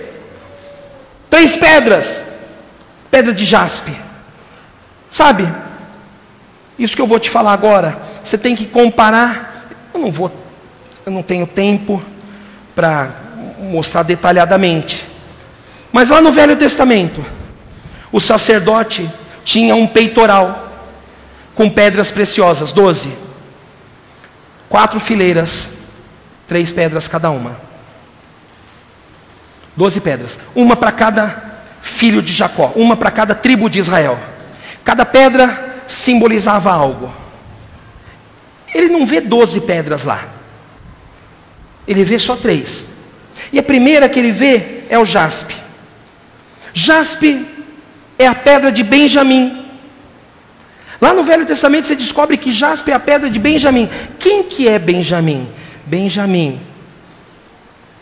três 1.30 1.56
pedras, 1.56 2.22
pedra 3.10 3.32
de 3.32 3.44
jaspe, 3.44 3.96
sabe, 5.10 5.48
isso 6.78 6.94
que 6.94 7.00
eu 7.00 7.06
vou 7.06 7.18
te 7.18 7.30
falar 7.30 7.52
agora, 7.52 7.98
você 8.22 8.36
tem 8.36 8.54
que 8.54 8.66
comparar, 8.66 9.68
eu 9.94 10.00
não 10.00 10.10
vou, 10.10 10.30
eu 11.06 11.12
não 11.12 11.22
tenho 11.22 11.46
tempo 11.46 12.02
para 12.74 13.10
mostrar 13.58 14.02
detalhadamente, 14.02 15.06
mas 15.92 16.10
lá 16.10 16.20
no 16.20 16.32
Velho 16.32 16.56
Testamento, 16.56 17.24
o 18.12 18.20
sacerdote 18.20 19.08
tinha 19.44 19.74
um 19.74 19.86
peitoral 19.86 20.68
com 21.54 21.68
pedras 21.68 22.10
preciosas, 22.10 22.72
doze. 22.72 23.12
Quatro 24.68 25.00
fileiras, 25.00 25.70
três 26.46 26.70
pedras 26.70 27.08
cada 27.08 27.30
uma. 27.30 27.69
Doze 29.80 29.98
pedras, 29.98 30.38
uma 30.54 30.76
para 30.76 30.92
cada 30.92 31.42
filho 31.80 32.20
de 32.20 32.34
Jacó, 32.34 32.70
uma 32.76 32.98
para 32.98 33.10
cada 33.10 33.34
tribo 33.34 33.70
de 33.70 33.78
Israel. 33.78 34.18
Cada 34.84 35.06
pedra 35.06 35.80
simbolizava 35.88 36.70
algo. 36.70 37.10
Ele 38.74 38.90
não 38.90 39.06
vê 39.06 39.22
doze 39.22 39.58
pedras 39.58 40.04
lá. 40.04 40.22
Ele 41.88 42.04
vê 42.04 42.18
só 42.18 42.36
três. 42.36 42.88
E 43.50 43.58
a 43.58 43.62
primeira 43.62 44.06
que 44.06 44.18
ele 44.18 44.32
vê 44.32 44.82
é 44.90 44.98
o 44.98 45.06
jaspe. 45.06 45.56
Jaspe 46.74 47.46
é 48.18 48.26
a 48.26 48.34
pedra 48.34 48.70
de 48.70 48.82
Benjamim. 48.82 49.64
Lá 51.00 51.14
no 51.14 51.24
Velho 51.24 51.46
Testamento 51.46 51.86
você 51.86 51.96
descobre 51.96 52.36
que 52.36 52.52
jaspe 52.52 52.90
é 52.90 52.94
a 52.94 53.00
pedra 53.00 53.30
de 53.30 53.38
Benjamim. 53.38 53.88
Quem 54.18 54.42
que 54.42 54.68
é 54.68 54.78
Benjamim? 54.78 55.50
Benjamim 55.86 56.60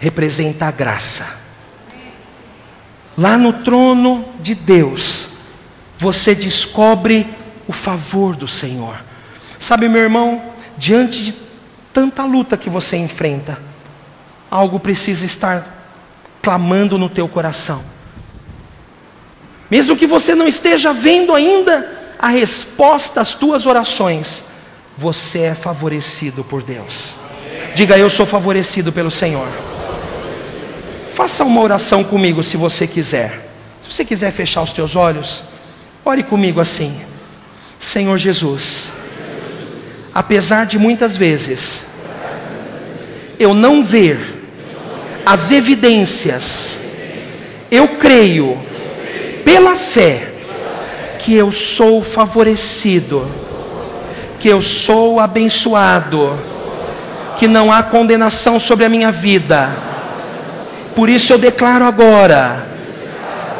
representa 0.01 0.67
a 0.67 0.73
graça. 0.73 1.38
Lá 3.19 3.37
no 3.37 3.53
trono 3.53 4.25
de 4.39 4.55
Deus, 4.55 5.27
você 5.99 6.37
descobre 6.37 7.27
o 7.67 7.73
favor 7.73 8.37
do 8.37 8.47
Senhor. 8.47 8.97
Sabe, 9.59 9.89
meu 9.89 10.03
irmão, 10.03 10.41
diante 10.77 11.25
de 11.25 11.35
tanta 11.93 12.25
luta 12.25 12.57
que 12.57 12.71
você 12.71 12.97
enfrenta, 12.97 13.59
algo 14.49 14.79
precisa 14.79 15.27
estar 15.27 15.67
clamando 16.41 16.97
no 16.97 17.09
teu 17.09 17.27
coração. 17.27 17.83
Mesmo 19.69 19.97
que 19.97 20.07
você 20.07 20.37
não 20.37 20.47
esteja 20.47 20.93
vendo 20.93 21.35
ainda 21.35 22.15
a 22.21 22.29
resposta 22.29 23.21
às 23.21 23.35
tuas 23.35 23.67
orações, 23.67 24.45
você 24.97 25.41
é 25.41 25.55
favorecido 25.57 26.45
por 26.45 26.63
Deus. 26.63 27.15
Diga 27.75 27.99
eu 27.99 28.09
sou 28.09 28.25
favorecido 28.25 28.93
pelo 28.93 29.11
Senhor. 29.11 29.68
Faça 31.19 31.43
uma 31.43 31.61
oração 31.61 32.05
comigo 32.05 32.45
se 32.45 32.57
você 32.57 32.87
quiser. 32.87 33.45
Se 33.83 33.93
você 33.93 34.05
quiser 34.05 34.31
fechar 34.31 34.63
os 34.63 34.71
teus 34.71 34.95
olhos, 34.95 35.43
ore 36.05 36.23
comigo 36.23 36.61
assim. 36.61 36.97
Senhor 37.81 38.17
Jesus, 38.17 38.87
apesar 40.15 40.65
de 40.67 40.79
muitas 40.79 41.17
vezes 41.17 41.81
eu 43.37 43.53
não 43.53 43.83
ver 43.83 44.49
as 45.27 45.51
evidências, 45.51 46.77
eu 47.69 47.89
creio 47.97 48.57
pela 49.45 49.75
fé 49.75 50.35
que 51.19 51.35
eu 51.35 51.51
sou 51.51 52.01
favorecido, 52.01 53.29
que 54.39 54.47
eu 54.47 54.63
sou 54.63 55.19
abençoado, 55.19 56.39
que 57.37 57.49
não 57.49 57.73
há 57.73 57.83
condenação 57.83 58.61
sobre 58.61 58.85
a 58.85 58.89
minha 58.89 59.11
vida. 59.11 59.88
Por 60.99 61.09
isso 61.09 61.33
eu 61.33 61.39
declaro 61.39 61.85
agora 61.85 62.67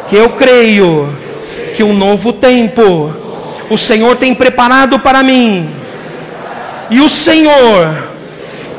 que 0.09 0.15
eu 0.17 0.31
creio 0.31 1.07
que 1.73 1.81
um 1.81 1.93
novo 1.93 2.33
tempo 2.33 3.15
o 3.69 3.77
Senhor 3.77 4.17
tem 4.17 4.35
preparado 4.35 4.99
para 4.99 5.23
mim. 5.23 5.69
E 6.89 6.99
o 6.99 7.07
Senhor 7.07 7.95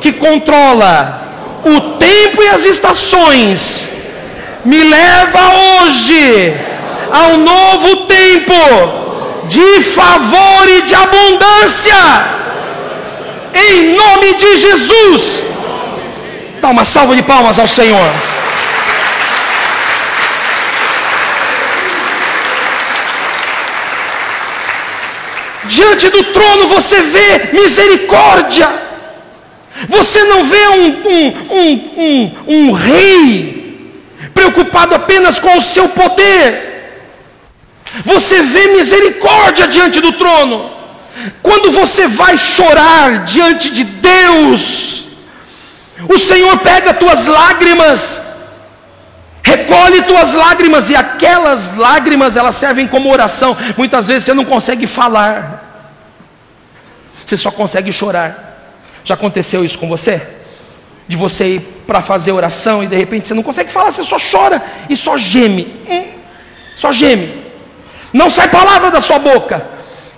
que 0.02 0.12
controla 0.12 1.22
o 1.64 1.80
tempo 1.96 2.42
e 2.42 2.48
as 2.48 2.66
estações 2.66 3.88
me 4.62 4.84
leva 4.84 5.40
hoje 5.62 6.54
a 7.10 7.28
um 7.28 7.38
novo 7.38 8.04
tempo 8.04 8.52
de 9.48 9.80
favor 9.84 10.68
e 10.68 10.82
de 10.82 10.94
abundância. 10.94 11.94
Em 13.54 13.96
nome 13.96 14.34
de 14.34 14.58
Jesus. 14.58 15.44
Dá 16.60 16.68
uma 16.68 16.84
salva 16.84 17.16
de 17.16 17.22
palmas 17.22 17.58
ao 17.58 17.66
Senhor. 17.66 18.39
Diante 25.76 26.08
do 26.10 26.22
trono 26.24 26.68
você 26.68 27.00
vê 27.02 27.50
misericórdia. 27.52 28.68
Você 29.88 30.22
não 30.24 30.44
vê 30.44 30.68
um, 30.68 30.86
um, 31.08 31.74
um, 31.96 32.32
um, 32.46 32.72
rei 32.72 34.02
preocupado 34.34 34.94
apenas 34.94 35.38
com 35.38 35.56
o 35.56 35.62
seu 35.62 35.88
poder 35.88 36.70
você 38.04 38.42
vê 38.42 38.68
misericórdia 38.68 39.66
diante 39.66 40.00
do 40.00 40.12
trono. 40.12 40.70
Quando 41.42 41.70
você 41.72 42.06
vai 42.06 42.38
chorar 42.38 43.24
diante 43.24 43.70
de 43.70 43.84
Deus, 43.84 45.04
o 46.08 46.18
Senhor 46.18 46.56
pega 46.58 46.94
tuas 46.94 47.26
lágrimas, 47.26 48.20
recolhe 49.42 50.02
tuas 50.02 50.32
lágrimas, 50.34 50.88
e 50.88 50.96
aquelas 50.96 51.76
lágrimas 51.76 52.36
elas 52.36 52.54
servem 52.54 52.86
como 52.86 53.12
oração. 53.12 53.56
Muitas 53.76 54.06
vezes 54.06 54.24
você 54.24 54.34
não 54.34 54.44
consegue 54.44 54.86
falar, 54.86 55.59
você 57.30 57.36
só 57.36 57.50
consegue 57.52 57.92
chorar. 57.92 58.74
Já 59.04 59.14
aconteceu 59.14 59.64
isso 59.64 59.78
com 59.78 59.88
você? 59.88 60.20
De 61.06 61.16
você 61.16 61.54
ir 61.54 61.60
para 61.86 62.02
fazer 62.02 62.32
oração 62.32 62.82
e 62.82 62.88
de 62.88 62.96
repente 62.96 63.28
você 63.28 63.34
não 63.34 63.42
consegue 63.42 63.70
falar, 63.70 63.92
você 63.92 64.02
só 64.02 64.16
chora 64.18 64.60
e 64.88 64.96
só 64.96 65.16
geme, 65.16 65.68
hum, 65.88 66.08
só 66.74 66.92
geme. 66.92 67.32
Não 68.12 68.28
sai 68.28 68.48
palavra 68.48 68.90
da 68.90 69.00
sua 69.00 69.18
boca. 69.18 69.64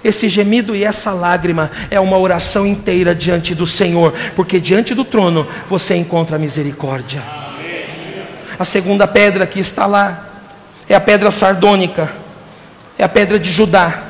Esse 0.02 0.28
gemido 0.28 0.74
e 0.74 0.84
essa 0.84 1.12
lágrima 1.12 1.70
é 1.90 2.00
uma 2.00 2.18
oração 2.18 2.66
inteira 2.66 3.14
diante 3.14 3.54
do 3.54 3.66
Senhor, 3.66 4.12
porque 4.34 4.58
diante 4.58 4.94
do 4.94 5.04
trono 5.04 5.46
você 5.68 5.94
encontra 5.94 6.38
misericórdia. 6.38 7.22
A 8.58 8.64
segunda 8.64 9.06
pedra 9.06 9.46
que 9.46 9.60
está 9.60 9.86
lá 9.86 10.26
é 10.88 10.94
a 10.94 11.00
pedra 11.00 11.30
sardônica, 11.30 12.10
é 12.98 13.04
a 13.04 13.08
pedra 13.08 13.38
de 13.38 13.50
Judá. 13.50 14.02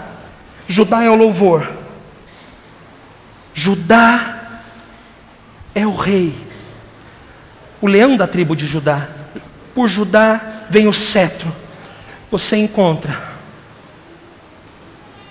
Judá 0.66 1.02
é 1.02 1.10
o 1.10 1.14
louvor, 1.14 1.81
Judá 3.54 4.60
é 5.74 5.86
o 5.86 5.94
rei, 5.94 6.34
o 7.80 7.86
leão 7.86 8.16
da 8.16 8.26
tribo 8.26 8.56
de 8.56 8.66
Judá. 8.66 9.08
Por 9.74 9.88
Judá 9.88 10.40
vem 10.68 10.86
o 10.86 10.92
cetro. 10.92 11.52
Você 12.30 12.56
encontra 12.56 13.32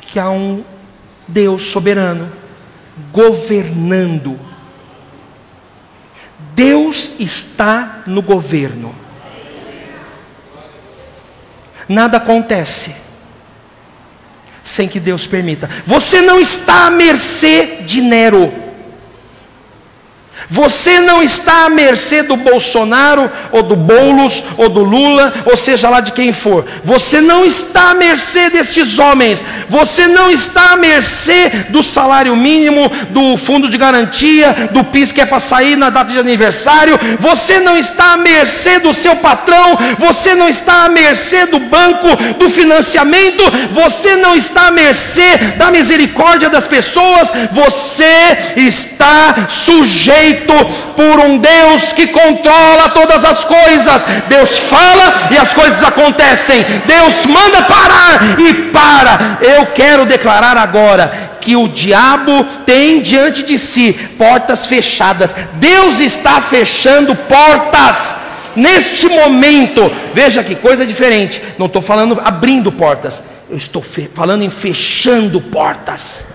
que 0.02 0.20
há 0.20 0.30
um 0.30 0.64
Deus 1.28 1.64
soberano 1.64 2.32
governando. 3.12 4.40
Deus 6.54 7.20
está 7.20 8.04
no 8.06 8.22
governo. 8.22 8.94
Nada 11.88 12.18
acontece 12.18 13.11
sem 14.63 14.88
que 14.88 15.00
Deus 15.00 15.26
permita. 15.26 15.69
Você 15.86 16.21
não 16.21 16.39
está 16.39 16.88
à 16.88 16.91
mercê 16.91 17.80
de 17.86 18.02
Nero. 18.02 18.71
Você 20.52 21.00
não 21.00 21.24
está 21.24 21.64
à 21.64 21.70
mercê 21.70 22.24
do 22.24 22.36
Bolsonaro, 22.36 23.32
ou 23.54 23.64
do 23.64 23.74
Boulos, 23.74 24.44
ou 24.58 24.68
do 24.68 24.84
Lula, 24.84 25.34
ou 25.46 25.56
seja 25.56 25.88
lá 25.88 26.02
de 26.02 26.12
quem 26.12 26.34
for. 26.34 26.66
Você 26.84 27.22
não 27.22 27.46
está 27.46 27.92
à 27.92 27.94
mercê 27.94 28.50
destes 28.50 29.00
homens. 29.00 29.42
Você 29.70 30.08
não 30.08 30.30
está 30.30 30.74
à 30.74 30.76
mercê 30.76 31.50
do 31.70 31.82
salário 31.82 32.36
mínimo, 32.36 32.92
do 33.12 33.38
fundo 33.38 33.70
de 33.70 33.78
garantia, 33.78 34.70
do 34.74 34.84
PIS 34.84 35.14
que 35.14 35.22
é 35.22 35.26
para 35.26 35.40
sair 35.40 35.78
na 35.78 35.90
data 35.90 36.12
de 36.12 36.20
aniversário. 36.20 37.00
Você 37.22 37.62
não 37.62 37.78
está 37.78 38.12
à 38.12 38.18
mercê 38.18 38.80
do 38.80 38.94
seu 38.94 39.16
patrão. 39.16 39.78
Você 40.00 40.36
não 40.36 40.50
está 40.50 40.84
à 40.84 40.90
mercê 40.90 41.46
do 41.46 41.60
banco, 41.60 42.08
do 42.38 42.50
financiamento. 42.50 43.42
Você 43.72 44.18
não 44.18 44.36
está 44.36 44.68
à 44.68 44.72
mercê 44.72 45.38
da 45.56 45.72
misericórdia 45.72 46.50
das 46.50 46.68
pessoas. 46.68 47.32
Você 47.54 48.54
está 48.58 49.46
sujeito 49.48 50.41
por 50.96 51.20
um 51.20 51.38
Deus 51.38 51.94
que 51.94 52.08
controla 52.08 52.90
todas 52.90 53.24
as 53.24 53.44
coisas. 53.44 54.06
Deus 54.28 54.58
fala 54.58 55.30
e 55.32 55.38
as 55.38 55.54
coisas 55.54 55.84
acontecem. 55.84 56.64
Deus 56.86 57.26
manda 57.26 57.64
parar 57.64 58.40
e 58.40 58.54
para. 58.72 59.38
Eu 59.42 59.68
quero 59.68 60.06
declarar 60.06 60.58
agora 60.58 61.32
que 61.40 61.56
o 61.56 61.68
diabo 61.68 62.44
tem 62.66 63.02
diante 63.02 63.44
de 63.44 63.58
si 63.58 63.94
portas 64.18 64.66
fechadas. 64.66 65.36
Deus 65.54 66.00
está 66.00 66.40
fechando 66.42 67.16
portas. 67.16 68.16
Neste 68.56 69.08
momento, 69.08 69.90
veja 70.14 70.44
que 70.44 70.56
coisa 70.56 70.86
diferente. 70.86 71.42
Não 71.58 71.68
estou 71.68 71.82
falando 71.82 72.22
abrindo 72.24 72.72
portas, 72.72 73.24
eu 73.50 73.56
estou 73.56 73.84
falando 74.14 74.44
em 74.44 74.50
fechando 74.50 75.40
portas 75.40 76.31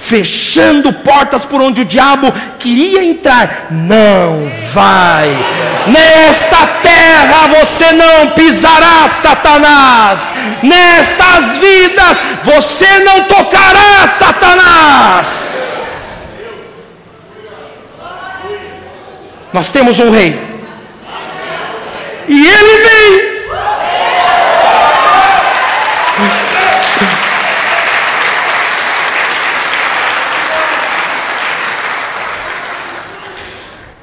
fechando 0.00 0.92
portas 0.92 1.44
por 1.44 1.60
onde 1.60 1.82
o 1.82 1.84
diabo 1.84 2.32
queria 2.58 3.04
entrar. 3.04 3.66
Não 3.70 4.50
vai. 4.72 5.28
Nesta 5.86 6.66
terra 6.82 7.48
você 7.60 7.92
não 7.92 8.30
pisará, 8.30 9.06
Satanás. 9.06 10.32
Nestas 10.62 11.58
vidas 11.58 12.22
você 12.42 13.00
não 13.00 13.24
tocará, 13.24 14.06
Satanás. 14.08 15.64
Nós 19.52 19.70
temos 19.70 19.98
um 19.98 20.10
rei. 20.10 20.48
E 22.28 22.46
ele 22.46 22.84
vem 22.84 23.39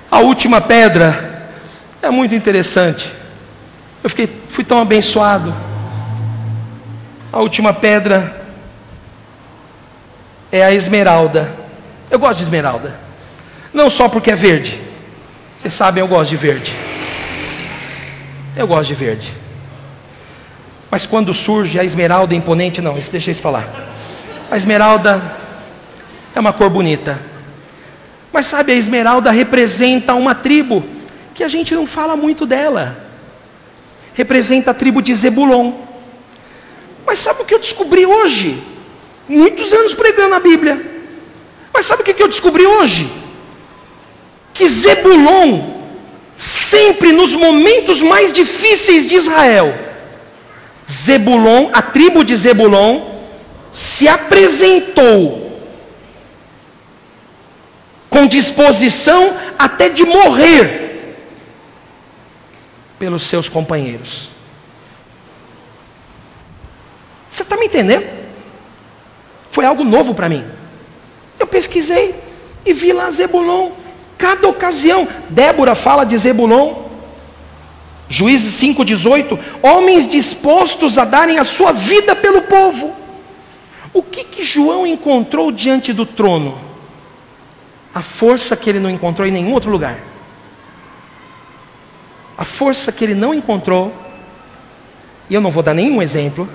A 0.10 0.20
última 0.20 0.62
pedra 0.62 1.50
é 2.02 2.10
muito 2.10 2.34
interessante. 2.34 3.12
Eu 4.04 4.10
fiquei, 4.10 4.30
fui 4.48 4.64
tão 4.64 4.80
abençoado. 4.80 5.54
A 7.32 7.40
última 7.40 7.74
pedra 7.74 8.42
é 10.52 10.64
a 10.64 10.72
esmeralda. 10.72 11.54
Eu 12.10 12.18
gosto 12.18 12.38
de 12.38 12.44
esmeralda. 12.44 12.96
Não 13.74 13.90
só 13.90 14.08
porque 14.08 14.32
é 14.32 14.36
verde. 14.36 14.82
Vocês 15.58 15.74
sabem, 15.74 16.02
eu 16.02 16.08
gosto 16.08 16.30
de 16.30 16.38
verde. 16.38 16.74
Eu 18.56 18.66
gosto 18.68 18.88
de 18.88 18.96
verde. 18.96 19.34
Mas 20.90 21.06
quando 21.06 21.34
surge 21.34 21.80
a 21.80 21.84
esmeralda 21.84 22.34
imponente, 22.34 22.82
não, 22.82 22.98
isso 22.98 23.12
deixa 23.12 23.32
eu 23.32 23.36
falar. 23.36 23.68
A 24.50 24.56
esmeralda 24.56 25.22
é 26.34 26.40
uma 26.40 26.54
cor 26.54 26.70
bonita. 26.70 27.20
Mas 28.32 28.46
sabe, 28.46 28.72
a 28.72 28.76
esmeralda 28.76 29.32
representa 29.32 30.14
uma 30.14 30.36
tribo 30.36 30.84
que 31.34 31.44
a 31.44 31.48
gente 31.48 31.74
não 31.74 31.88
fala 31.88 32.16
muito 32.16 32.46
dela. 32.46 32.98
Representa 34.14 34.72
a 34.72 34.74
tribo 34.74 35.02
de 35.02 35.14
Zebulon. 35.14 35.72
Mas 37.06 37.20
sabe 37.20 37.42
o 37.42 37.46
que 37.46 37.54
eu 37.54 37.60
descobri 37.60 38.06
hoje? 38.06 38.62
Muitos 39.30 39.72
anos 39.72 39.94
pregando 39.94 40.36
a 40.36 40.40
Bíblia. 40.40 40.80
Mas 41.74 41.86
sabe 41.86 42.02
o 42.02 42.06
que 42.06 42.22
eu 42.22 42.28
descobri 42.28 42.66
hoje? 42.66 43.10
Que 44.54 44.68
Zebulon, 44.68 45.62
sempre 46.36 47.12
nos 47.12 47.34
momentos 47.34 48.02
mais 48.02 48.32
difíceis 48.32 49.06
de 49.06 49.16
Israel, 49.16 49.74
Zebulon, 50.90 51.70
a 51.72 51.82
tribo 51.82 52.24
de 52.24 52.36
Zebulon, 52.36 53.02
se 53.72 54.08
apresentou 54.08 55.47
com 58.10 58.28
disposição 58.28 59.36
até 59.58 59.90
de 59.90 60.04
morrer 60.04 61.16
pelos 62.98 63.24
seus 63.24 63.48
companheiros. 63.48 64.30
Você 67.30 67.44
está 67.44 67.56
me 67.58 67.66
entendendo? 67.66 68.08
Foi 69.52 69.66
algo 69.66 69.84
novo 69.84 70.14
para 70.14 70.30
mim. 70.30 70.46
Eu 71.40 71.48
pesquisei 71.48 72.16
e 72.66 72.74
vi 72.74 72.94
lá 72.94 73.10
Zebulon. 73.12 73.72
Cada 74.18 74.48
ocasião, 74.48 75.08
Débora 75.30 75.76
fala 75.76 76.04
de 76.04 76.18
Zebulon. 76.18 76.88
Juízes 78.10 78.60
5,18: 78.62 79.38
Homens 79.62 80.08
dispostos 80.08 80.98
a 80.98 81.06
darem 81.06 81.38
a 81.38 81.44
sua 81.44 81.72
vida 81.72 82.16
pelo 82.16 82.42
povo. 82.42 82.96
O 83.94 84.02
que, 84.02 84.24
que 84.24 84.44
João 84.44 84.88
encontrou 84.88 85.52
diante 85.52 85.94
do 85.94 86.06
trono? 86.06 86.67
A 87.98 88.02
força 88.04 88.56
que 88.56 88.70
ele 88.70 88.80
não 88.80 88.92
encontrou 88.92 89.28
em 89.28 89.32
nenhum 89.32 89.54
outro 89.54 89.72
lugar. 89.72 89.98
A 92.38 92.46
força 92.46 92.92
que 92.92 93.04
ele 93.04 93.16
não 93.16 93.34
encontrou, 93.34 93.92
e 95.28 95.34
eu 95.34 95.42
não 95.42 95.50
vou 95.50 95.64
dar 95.64 95.74
nenhum 95.74 96.00
exemplo, 96.00 96.48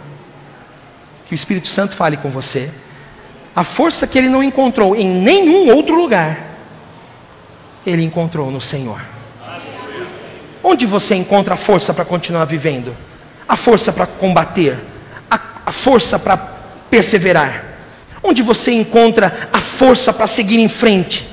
que 1.26 1.34
o 1.34 1.34
Espírito 1.34 1.66
Santo 1.66 1.96
fale 1.96 2.16
com 2.16 2.30
você. 2.30 2.70
A 3.56 3.64
força 3.64 4.06
que 4.06 4.16
ele 4.16 4.28
não 4.28 4.40
encontrou 4.40 4.94
em 4.94 5.04
nenhum 5.04 5.74
outro 5.74 5.96
lugar, 5.96 6.38
ele 7.84 8.04
encontrou 8.04 8.48
no 8.48 8.60
Senhor. 8.60 9.00
Onde 10.62 10.86
você 10.86 11.16
encontra 11.16 11.54
a 11.54 11.56
força 11.56 11.92
para 11.92 12.04
continuar 12.04 12.44
vivendo? 12.44 12.96
A 13.48 13.56
força 13.56 13.92
para 13.92 14.06
combater? 14.06 14.78
A, 15.28 15.40
a 15.66 15.72
força 15.72 16.20
para 16.20 16.36
perseverar? 16.88 17.64
Onde 18.22 18.42
você 18.42 18.70
encontra 18.70 19.48
a 19.52 19.60
força 19.60 20.12
para 20.12 20.28
seguir 20.28 20.60
em 20.60 20.68
frente? 20.68 21.31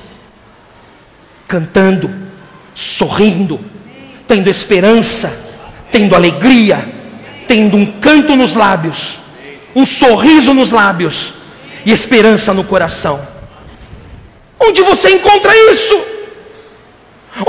Cantando, 1.50 2.08
sorrindo, 2.76 3.58
tendo 4.28 4.48
esperança, 4.48 5.50
tendo 5.90 6.14
alegria, 6.14 6.78
tendo 7.48 7.76
um 7.76 7.84
canto 7.84 8.36
nos 8.36 8.54
lábios, 8.54 9.18
um 9.74 9.84
sorriso 9.84 10.54
nos 10.54 10.70
lábios 10.70 11.34
e 11.84 11.90
esperança 11.90 12.54
no 12.54 12.62
coração. 12.62 13.20
Onde 14.60 14.80
você 14.82 15.10
encontra 15.10 15.52
isso? 15.72 16.00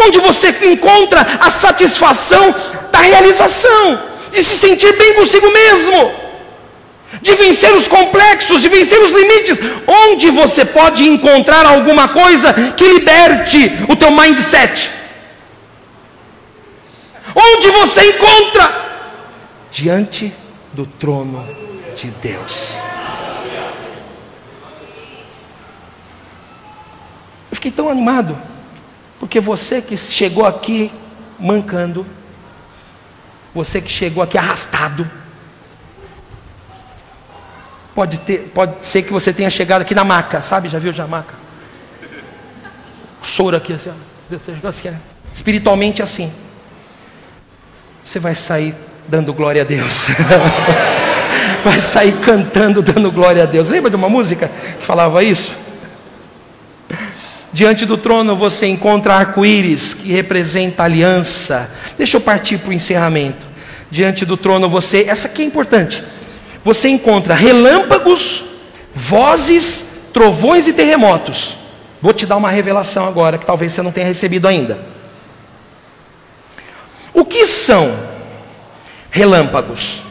Onde 0.03 0.17
você 0.17 0.49
encontra 0.63 1.37
a 1.39 1.51
satisfação 1.51 2.55
da 2.91 3.01
realização, 3.01 4.01
de 4.33 4.43
se 4.43 4.57
sentir 4.57 4.97
bem 4.97 5.13
consigo 5.13 5.51
mesmo? 5.51 6.11
De 7.21 7.33
vencer 7.35 7.73
os 7.73 7.87
complexos, 7.87 8.61
de 8.61 8.69
vencer 8.69 9.01
os 9.01 9.11
limites. 9.11 9.59
Onde 9.87 10.29
você 10.29 10.63
pode 10.63 11.03
encontrar 11.03 11.65
alguma 11.65 12.09
coisa 12.09 12.53
que 12.75 12.87
liberte 12.87 13.71
o 13.89 13.95
teu 13.95 14.11
mindset? 14.11 14.89
Onde 17.35 17.69
você 17.69 18.09
encontra? 18.09 18.81
Diante 19.71 20.33
do 20.73 20.85
trono 20.85 21.47
de 21.95 22.07
Deus. 22.07 22.73
Eu 27.49 27.55
fiquei 27.55 27.71
tão 27.71 27.89
animado, 27.89 28.37
porque 29.19 29.39
você 29.39 29.81
que 29.81 29.97
chegou 29.97 30.45
aqui 30.45 30.91
mancando, 31.37 32.05
você 33.53 33.81
que 33.81 33.91
chegou 33.91 34.23
aqui 34.23 34.37
arrastado, 34.37 35.09
Pode, 37.93 38.19
ter, 38.19 38.51
pode 38.53 38.85
ser 38.85 39.01
que 39.01 39.11
você 39.11 39.33
tenha 39.33 39.49
chegado 39.49 39.81
aqui 39.81 39.93
na 39.93 40.03
maca, 40.03 40.41
sabe? 40.41 40.69
Já 40.69 40.79
viu 40.79 40.93
já 40.93 41.05
maca? 41.05 41.41
vassoura 43.31 43.57
aqui, 43.57 43.73
assim, 43.73 43.91
assim, 44.67 44.97
espiritualmente 45.33 46.01
assim. 46.01 46.31
Você 48.03 48.19
vai 48.19 48.35
sair 48.35 48.75
dando 49.07 49.33
glória 49.33 49.61
a 49.61 49.65
Deus. 49.65 50.07
vai 51.63 51.79
sair 51.79 52.13
cantando, 52.19 52.81
dando 52.81 53.11
glória 53.11 53.43
a 53.43 53.45
Deus. 53.45 53.69
Lembra 53.69 53.89
de 53.89 53.95
uma 53.95 54.09
música 54.09 54.49
que 54.79 54.85
falava 54.85 55.23
isso? 55.23 55.55
Diante 57.53 57.85
do 57.85 57.97
trono 57.97 58.35
você 58.35 58.65
encontra 58.67 59.15
arco-íris, 59.15 59.93
que 59.93 60.11
representa 60.11 60.83
aliança. 60.83 61.69
Deixa 61.97 62.17
eu 62.17 62.21
partir 62.21 62.57
para 62.57 62.69
o 62.69 62.73
encerramento. 62.73 63.45
Diante 63.89 64.25
do 64.25 64.37
trono 64.37 64.69
você, 64.69 65.05
essa 65.07 65.27
aqui 65.27 65.41
é 65.41 65.45
importante. 65.45 66.03
Você 66.63 66.89
encontra 66.89 67.33
relâmpagos, 67.33 68.43
vozes, 68.93 70.09
trovões 70.13 70.67
e 70.67 70.73
terremotos. 70.73 71.55
Vou 72.01 72.13
te 72.13 72.25
dar 72.25 72.37
uma 72.37 72.49
revelação 72.49 73.07
agora 73.07 73.37
que 73.37 73.45
talvez 73.45 73.73
você 73.73 73.81
não 73.81 73.91
tenha 73.91 74.07
recebido 74.07 74.47
ainda. 74.47 74.79
O 77.13 77.25
que 77.25 77.45
são 77.45 77.91
relâmpagos? 79.09 80.01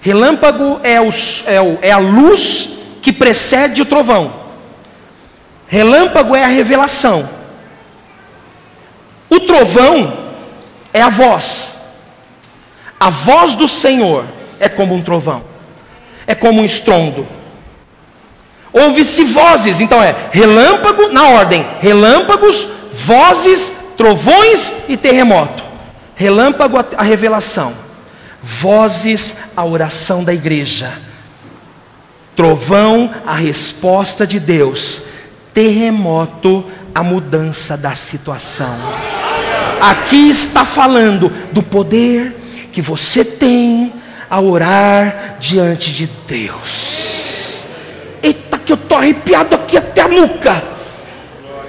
Relâmpago 0.00 0.80
é, 0.82 1.00
o, 1.00 1.10
é, 1.46 1.60
o, 1.60 1.78
é 1.80 1.90
a 1.90 1.98
luz 1.98 2.78
que 3.02 3.12
precede 3.12 3.82
o 3.82 3.86
trovão. 3.86 4.44
Relâmpago 5.66 6.36
é 6.36 6.44
a 6.44 6.48
revelação. 6.48 7.28
O 9.28 9.40
trovão 9.40 10.16
é 10.92 11.00
a 11.00 11.08
voz. 11.08 11.80
A 13.00 13.10
voz 13.10 13.54
do 13.54 13.68
Senhor 13.68 14.24
é 14.60 14.68
como 14.68 14.94
um 14.94 15.02
trovão, 15.02 15.42
é 16.26 16.34
como 16.34 16.60
um 16.60 16.64
estrondo. 16.64 17.26
Ouve-se 18.72 19.24
vozes, 19.24 19.80
então 19.80 20.02
é 20.02 20.14
relâmpago 20.32 21.08
na 21.08 21.28
ordem: 21.28 21.64
relâmpagos, 21.80 22.66
vozes, 22.92 23.72
trovões 23.96 24.72
e 24.88 24.96
terremoto. 24.96 25.62
Relâmpago 26.16 26.78
a 26.96 27.02
revelação, 27.02 27.74
vozes 28.42 29.34
a 29.56 29.64
oração 29.64 30.22
da 30.22 30.32
igreja, 30.32 30.92
trovão 32.36 33.12
a 33.26 33.34
resposta 33.34 34.26
de 34.26 34.38
Deus, 34.38 35.02
terremoto 35.52 36.64
a 36.94 37.02
mudança 37.02 37.76
da 37.76 37.94
situação. 37.94 38.76
Aqui 39.80 40.30
está 40.30 40.64
falando 40.64 41.30
do 41.52 41.62
poder 41.62 42.68
que 42.72 42.80
você 42.80 43.24
tem 43.24 43.73
a 44.28 44.40
orar 44.40 45.36
diante 45.38 45.92
de 45.92 46.06
Deus. 46.26 47.58
Eita, 48.22 48.58
que 48.58 48.72
eu 48.72 48.76
estou 48.76 48.98
arrepiado 48.98 49.54
aqui 49.54 49.76
até 49.76 50.02
a 50.02 50.08
nuca. 50.08 50.62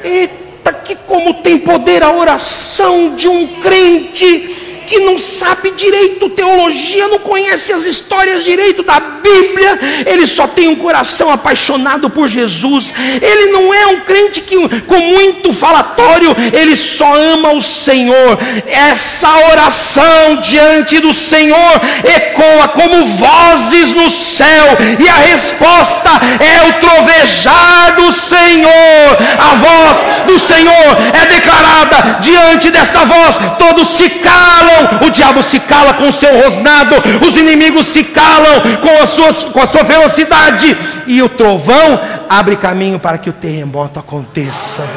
Eita, 0.03 0.73
que 0.73 0.95
como 0.95 1.35
tem 1.35 1.57
poder 1.57 2.03
a 2.03 2.11
oração 2.11 3.15
de 3.15 3.27
um 3.27 3.47
crente 3.61 4.64
que 4.85 4.99
não 4.99 5.17
sabe 5.17 5.71
direito 5.71 6.29
teologia, 6.29 7.07
não 7.07 7.19
conhece 7.19 7.73
as 7.73 7.83
histórias 7.83 8.43
direito 8.43 8.83
da 8.83 8.99
Bíblia, 8.99 9.79
ele 10.05 10.27
só 10.27 10.47
tem 10.47 10.67
um 10.67 10.75
coração 10.75 11.31
apaixonado 11.31 12.09
por 12.09 12.27
Jesus, 12.27 12.93
ele 13.21 13.51
não 13.51 13.73
é 13.73 13.87
um 13.87 14.01
crente 14.01 14.41
que 14.41 14.55
com 14.81 14.99
muito 14.99 15.53
falatório, 15.53 16.35
ele 16.53 16.75
só 16.75 17.15
ama 17.15 17.53
o 17.53 17.61
Senhor. 17.61 18.37
Essa 18.67 19.29
oração 19.51 20.41
diante 20.41 20.99
do 20.99 21.13
Senhor 21.13 21.81
ecoa 22.03 22.67
como 22.69 23.05
vozes 23.05 23.91
no 23.91 24.09
céu, 24.09 24.77
e 24.99 25.07
a 25.07 25.15
resposta 25.31 26.09
é 26.39 26.69
o 26.69 26.73
trovejar 26.79 27.95
do 27.95 28.13
Senhor. 28.13 29.17
A 29.39 29.55
voz 29.55 29.97
do 30.27 30.39
Senhor 30.39 30.97
é 31.13 31.25
declarada 31.27 32.19
diante 32.21 32.69
dessa 32.69 33.05
voz, 33.05 33.39
todos 33.57 33.87
se 33.89 34.09
calam 34.09 34.74
o 35.05 35.09
diabo 35.09 35.41
se 35.41 35.59
cala 35.59 35.93
com 35.93 36.07
o 36.07 36.11
seu 36.11 36.41
rosnado, 36.41 36.95
os 37.27 37.37
inimigos 37.37 37.87
se 37.87 38.03
calam 38.03 38.61
com, 38.81 39.03
as 39.03 39.09
suas, 39.09 39.43
com 39.43 39.61
a 39.61 39.67
sua 39.67 39.83
velocidade, 39.83 40.75
e 41.07 41.21
o 41.21 41.29
trovão 41.29 41.99
abre 42.29 42.55
caminho 42.55 42.99
para 42.99 43.17
que 43.17 43.29
o 43.29 43.33
terremoto 43.33 43.99
aconteça. 43.99 44.87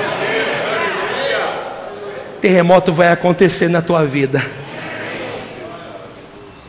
Terremoto 2.41 2.93
vai 2.93 3.09
acontecer 3.09 3.69
na 3.69 3.83
tua 3.83 4.05
vida. 4.05 4.45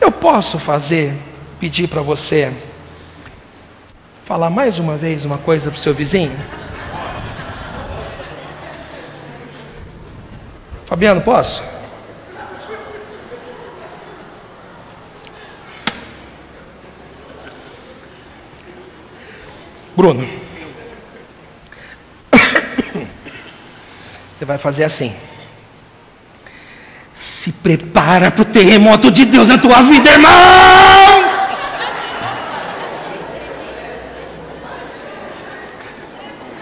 Eu 0.00 0.10
posso 0.10 0.58
fazer, 0.58 1.12
pedir 1.60 1.86
para 1.86 2.02
você, 2.02 2.52
falar 4.24 4.50
mais 4.50 4.78
uma 4.78 4.96
vez 4.96 5.24
uma 5.24 5.38
coisa 5.38 5.70
para 5.70 5.78
o 5.78 5.80
seu 5.80 5.92
vizinho? 5.94 6.38
Fabiano, 10.86 11.20
posso? 11.20 11.62
Bruno, 20.00 20.26
você 24.32 24.46
vai 24.46 24.56
fazer 24.56 24.84
assim. 24.84 25.14
Se 27.12 27.52
prepara 27.52 28.30
para 28.30 28.40
o 28.40 28.46
terremoto 28.46 29.10
de 29.10 29.26
Deus 29.26 29.48
na 29.48 29.58
tua 29.58 29.82
vida, 29.82 30.08
irmão. 30.08 30.30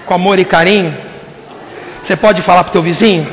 Com 0.04 0.14
amor 0.14 0.40
e 0.40 0.44
carinho, 0.44 0.92
você 2.02 2.16
pode 2.16 2.42
falar 2.42 2.64
para 2.64 2.70
o 2.70 2.72
teu 2.72 2.82
vizinho: 2.82 3.24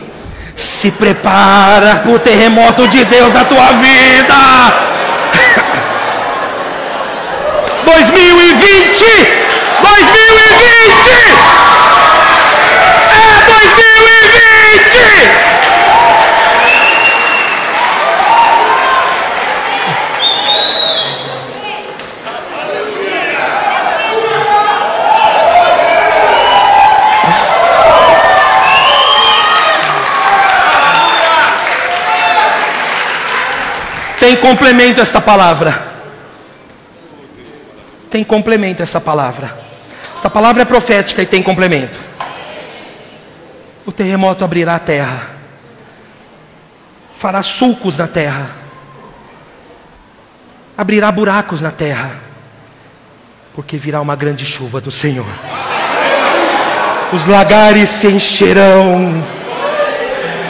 se 0.55 0.91
prepara 0.91 1.95
para 2.03 2.11
o 2.11 2.19
terremoto 2.19 2.87
de 2.89 3.03
Deus 3.05 3.33
na 3.33 3.43
tua 3.43 3.71
vida. 3.73 4.35
2020 7.85 7.85
2020! 7.85 9.05
É 9.07 9.44
2020! 9.44 9.44
Tem 34.25 34.35
complemento 34.37 34.99
esta 34.99 35.21
palavra. 35.21 35.85
Tem 38.09 38.23
complemento 38.23 38.81
essa 38.81 38.99
palavra. 38.99 39.64
Esta 40.25 40.33
palavra 40.33 40.63
é 40.63 40.65
profética 40.65 41.21
e 41.21 41.25
tem 41.27 41.43
complemento. 41.43 41.99
O 43.85 43.91
terremoto 43.91 44.43
abrirá 44.43 44.73
a 44.73 44.79
terra, 44.79 45.21
fará 47.15 47.43
sulcos 47.43 47.99
na 47.99 48.07
terra, 48.07 48.47
abrirá 50.75 51.11
buracos 51.11 51.61
na 51.61 51.69
terra, 51.69 52.09
porque 53.53 53.77
virá 53.77 54.01
uma 54.01 54.15
grande 54.15 54.43
chuva 54.47 54.81
do 54.81 54.89
Senhor. 54.89 55.27
Os 57.13 57.27
lagares 57.27 57.87
se 57.91 58.07
encherão, 58.07 59.23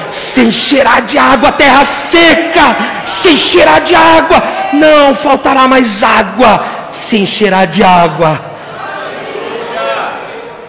se 0.10 0.40
encherá 0.40 1.02
de 1.02 1.18
água, 1.18 1.50
a 1.50 1.52
terra 1.52 1.84
seca. 1.84 2.78
Se 3.06 3.32
encherá 3.32 3.80
de 3.80 3.94
água, 3.94 4.42
não 4.72 5.14
faltará 5.14 5.68
mais 5.68 6.02
água, 6.02 6.66
se 6.94 7.18
encherá 7.18 7.66
de 7.66 7.84
água 7.84 8.55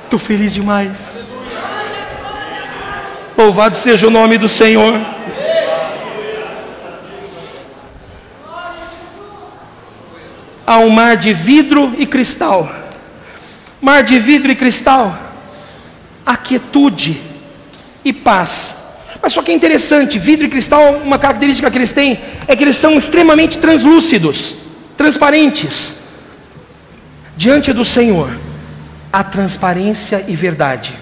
Estou 0.07 0.21
feliz 0.21 0.55
demais. 0.55 1.19
Louvado 3.37 3.75
seja 3.75 4.07
o 4.07 4.11
nome 4.11 4.39
do 4.39 4.49
Senhor. 4.49 4.95
Há 10.65 10.79
um 10.79 10.91
mar 10.91 11.17
de 11.17 11.33
vidro 11.33 11.93
e 11.99 12.07
cristal. 12.07 12.73
Mar 13.81 14.05
de 14.05 14.17
vidro 14.21 14.53
e 14.53 14.55
cristal. 14.55 15.13
A 16.25 16.37
quietude 16.37 17.21
e 18.05 18.13
paz. 18.13 18.77
Mas 19.21 19.33
só 19.33 19.43
que 19.43 19.51
é 19.51 19.55
interessante, 19.57 20.21
vidro 20.21 20.47
e 20.47 20.49
cristal, 20.49 21.01
uma 21.05 21.19
característica 21.19 21.69
que 21.69 21.79
eles 21.79 21.93
têm 21.93 22.21
é 22.47 22.55
que 22.55 22.63
eles 22.63 22.77
são 22.77 22.97
extremamente 22.97 23.59
translúcidos, 23.59 24.55
transparentes 24.97 25.95
diante 27.37 27.73
do 27.73 27.85
Senhor 27.85 28.46
a 29.13 29.25
transparência 29.25 30.25
e 30.29 30.37
verdade. 30.37 30.99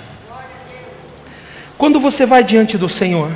Quando 1.77 1.99
você 2.01 2.25
vai 2.25 2.45
diante 2.45 2.79
do 2.79 2.89
Senhor, 2.89 3.31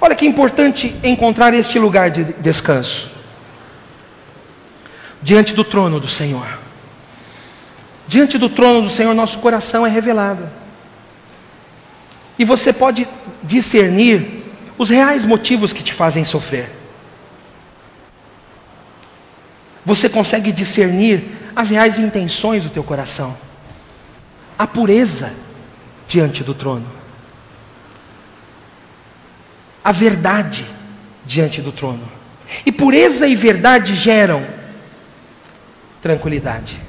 olha 0.00 0.14
que 0.14 0.26
importante 0.26 0.94
encontrar 1.02 1.54
este 1.54 1.78
lugar 1.78 2.10
de 2.10 2.24
descanso. 2.24 3.10
Diante 5.22 5.54
do 5.54 5.64
trono 5.64 5.98
do 6.00 6.08
Senhor. 6.08 6.58
Diante 8.06 8.36
do 8.36 8.48
trono 8.48 8.82
do 8.82 8.90
Senhor, 8.90 9.14
nosso 9.14 9.38
coração 9.38 9.86
é 9.86 9.90
revelado. 9.90 10.48
E 12.38 12.44
você 12.44 12.72
pode 12.72 13.08
discernir 13.42 14.42
os 14.76 14.90
reais 14.90 15.24
motivos 15.24 15.72
que 15.72 15.82
te 15.82 15.92
fazem 15.92 16.24
sofrer. 16.24 16.70
Você 19.84 20.08
consegue 20.08 20.50
discernir 20.50 21.22
as 21.54 21.70
reais 21.70 21.98
intenções 21.98 22.64
do 22.64 22.70
teu 22.70 22.82
coração. 22.82 23.36
A 24.58 24.66
pureza 24.66 25.32
diante 26.06 26.42
do 26.42 26.54
trono. 26.54 26.90
A 29.82 29.92
verdade 29.92 30.66
diante 31.24 31.60
do 31.60 31.72
trono. 31.72 32.10
E 32.64 32.72
pureza 32.72 33.26
e 33.26 33.34
verdade 33.34 33.94
geram 33.94 34.44
tranquilidade. 36.00 36.80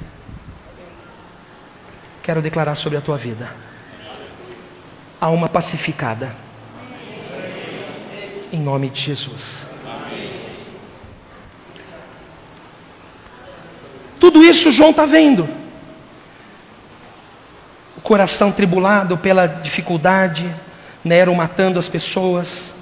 Quero 2.22 2.42
declarar 2.42 2.74
sobre 2.74 2.98
a 2.98 3.00
tua 3.00 3.16
vida. 3.16 3.54
Alma 5.20 5.48
pacificada. 5.48 6.34
Em 8.52 8.58
nome 8.58 8.90
de 8.90 9.00
Jesus. 9.00 9.75
Tudo 14.26 14.42
isso 14.42 14.72
João 14.72 14.90
está 14.90 15.06
vendo. 15.06 15.48
O 17.96 18.00
coração 18.00 18.50
tribulado 18.50 19.16
pela 19.16 19.46
dificuldade, 19.46 20.52
Nero 21.04 21.32
matando 21.32 21.78
as 21.78 21.88
pessoas, 21.88 22.72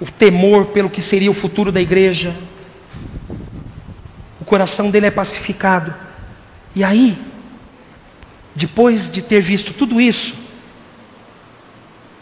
o 0.00 0.06
temor 0.06 0.66
pelo 0.66 0.90
que 0.90 1.00
seria 1.00 1.30
o 1.30 1.34
futuro 1.34 1.70
da 1.70 1.80
igreja. 1.80 2.34
O 4.40 4.44
coração 4.44 4.90
dele 4.90 5.06
é 5.06 5.10
pacificado. 5.12 5.94
E 6.74 6.82
aí, 6.82 7.16
depois 8.52 9.08
de 9.08 9.22
ter 9.22 9.40
visto 9.40 9.72
tudo 9.72 10.00
isso, 10.00 10.34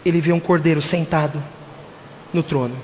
ele 0.05 0.21
vê 0.21 0.33
um 0.35 0.41
cordeiro 0.41 0.83
sentado 0.83 1.43
no 2.31 2.43
trono. 2.43 2.77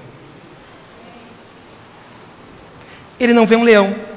Ele 3.21 3.35
não 3.35 3.47
vê 3.47 3.57
um 3.57 3.63
leão, 3.63 4.14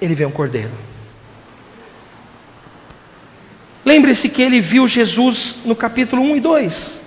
ele 0.00 0.14
vê 0.14 0.26
um 0.26 0.30
cordeiro. 0.30 0.70
Lembre-se 3.84 4.28
que 4.28 4.42
ele 4.42 4.60
viu 4.60 4.88
Jesus 4.88 5.56
no 5.64 5.76
capítulo 5.76 6.20
1 6.22 6.36
e 6.36 6.40
2, 6.40 7.00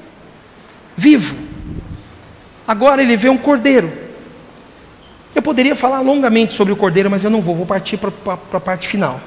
vivo. 0.95 1.35
Agora 2.67 3.01
ele 3.01 3.17
vê 3.17 3.29
um 3.29 3.37
cordeiro. 3.37 3.91
Eu 5.35 5.41
poderia 5.41 5.75
falar 5.75 5.99
longamente 5.99 6.53
sobre 6.53 6.71
o 6.71 6.77
cordeiro, 6.77 7.09
mas 7.09 7.23
eu 7.23 7.29
não 7.29 7.41
vou, 7.41 7.55
vou 7.55 7.65
partir 7.65 7.97
para 7.97 8.11
a 8.53 8.59
parte 8.59 8.87
final. 8.87 9.19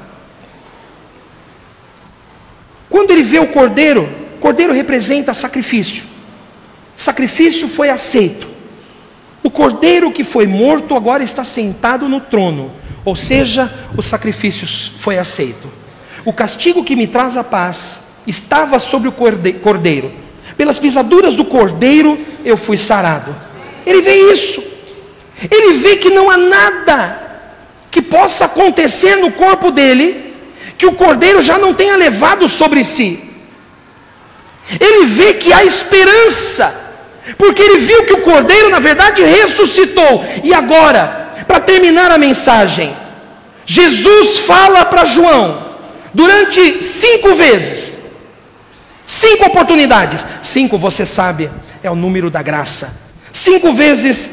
Quando 2.88 3.10
ele 3.10 3.22
vê 3.22 3.38
o 3.38 3.48
cordeiro, 3.48 4.08
cordeiro 4.40 4.72
representa 4.72 5.32
sacrifício. 5.32 6.04
Sacrifício 6.96 7.68
foi 7.68 7.88
aceito. 7.88 8.46
O 9.42 9.50
cordeiro 9.50 10.12
que 10.12 10.22
foi 10.22 10.46
morto 10.46 10.94
agora 10.94 11.22
está 11.22 11.42
sentado 11.42 12.08
no 12.08 12.20
trono, 12.20 12.70
ou 13.04 13.16
seja, 13.16 13.72
o 13.96 14.02
sacrifício 14.02 14.66
foi 14.98 15.18
aceito. 15.18 15.70
O 16.24 16.32
castigo 16.32 16.84
que 16.84 16.94
me 16.94 17.06
traz 17.06 17.36
a 17.36 17.42
paz 17.42 18.00
estava 18.26 18.78
sobre 18.78 19.08
o 19.08 19.12
cordeiro. 19.12 20.12
Pelas 20.56 20.78
pisaduras 20.78 21.34
do 21.34 21.44
cordeiro 21.44 22.18
eu 22.44 22.56
fui 22.56 22.76
sarado. 22.76 23.34
Ele 23.84 24.02
vê 24.02 24.32
isso. 24.32 24.62
Ele 25.50 25.78
vê 25.78 25.96
que 25.96 26.10
não 26.10 26.30
há 26.30 26.36
nada 26.36 27.22
que 27.90 28.00
possa 28.00 28.44
acontecer 28.44 29.16
no 29.16 29.32
corpo 29.32 29.70
dele 29.70 30.32
que 30.78 30.86
o 30.86 30.92
cordeiro 30.92 31.42
já 31.42 31.58
não 31.58 31.74
tenha 31.74 31.96
levado 31.96 32.48
sobre 32.48 32.84
si. 32.84 33.30
Ele 34.80 35.06
vê 35.06 35.34
que 35.34 35.52
há 35.52 35.64
esperança, 35.64 36.74
porque 37.36 37.60
ele 37.60 37.78
viu 37.78 38.04
que 38.04 38.14
o 38.14 38.22
cordeiro, 38.22 38.70
na 38.70 38.78
verdade, 38.78 39.22
ressuscitou. 39.22 40.24
E 40.42 40.54
agora, 40.54 41.21
para 41.46 41.60
terminar 41.60 42.10
a 42.10 42.18
mensagem, 42.18 42.94
Jesus 43.64 44.40
fala 44.40 44.84
para 44.84 45.04
João, 45.04 45.76
durante 46.12 46.82
cinco 46.82 47.34
vezes, 47.34 47.98
cinco 49.06 49.46
oportunidades, 49.46 50.24
cinco 50.42 50.76
você 50.76 51.06
sabe, 51.06 51.50
é 51.82 51.90
o 51.90 51.96
número 51.96 52.30
da 52.30 52.42
graça. 52.42 53.00
Cinco 53.32 53.72
vezes 53.72 54.30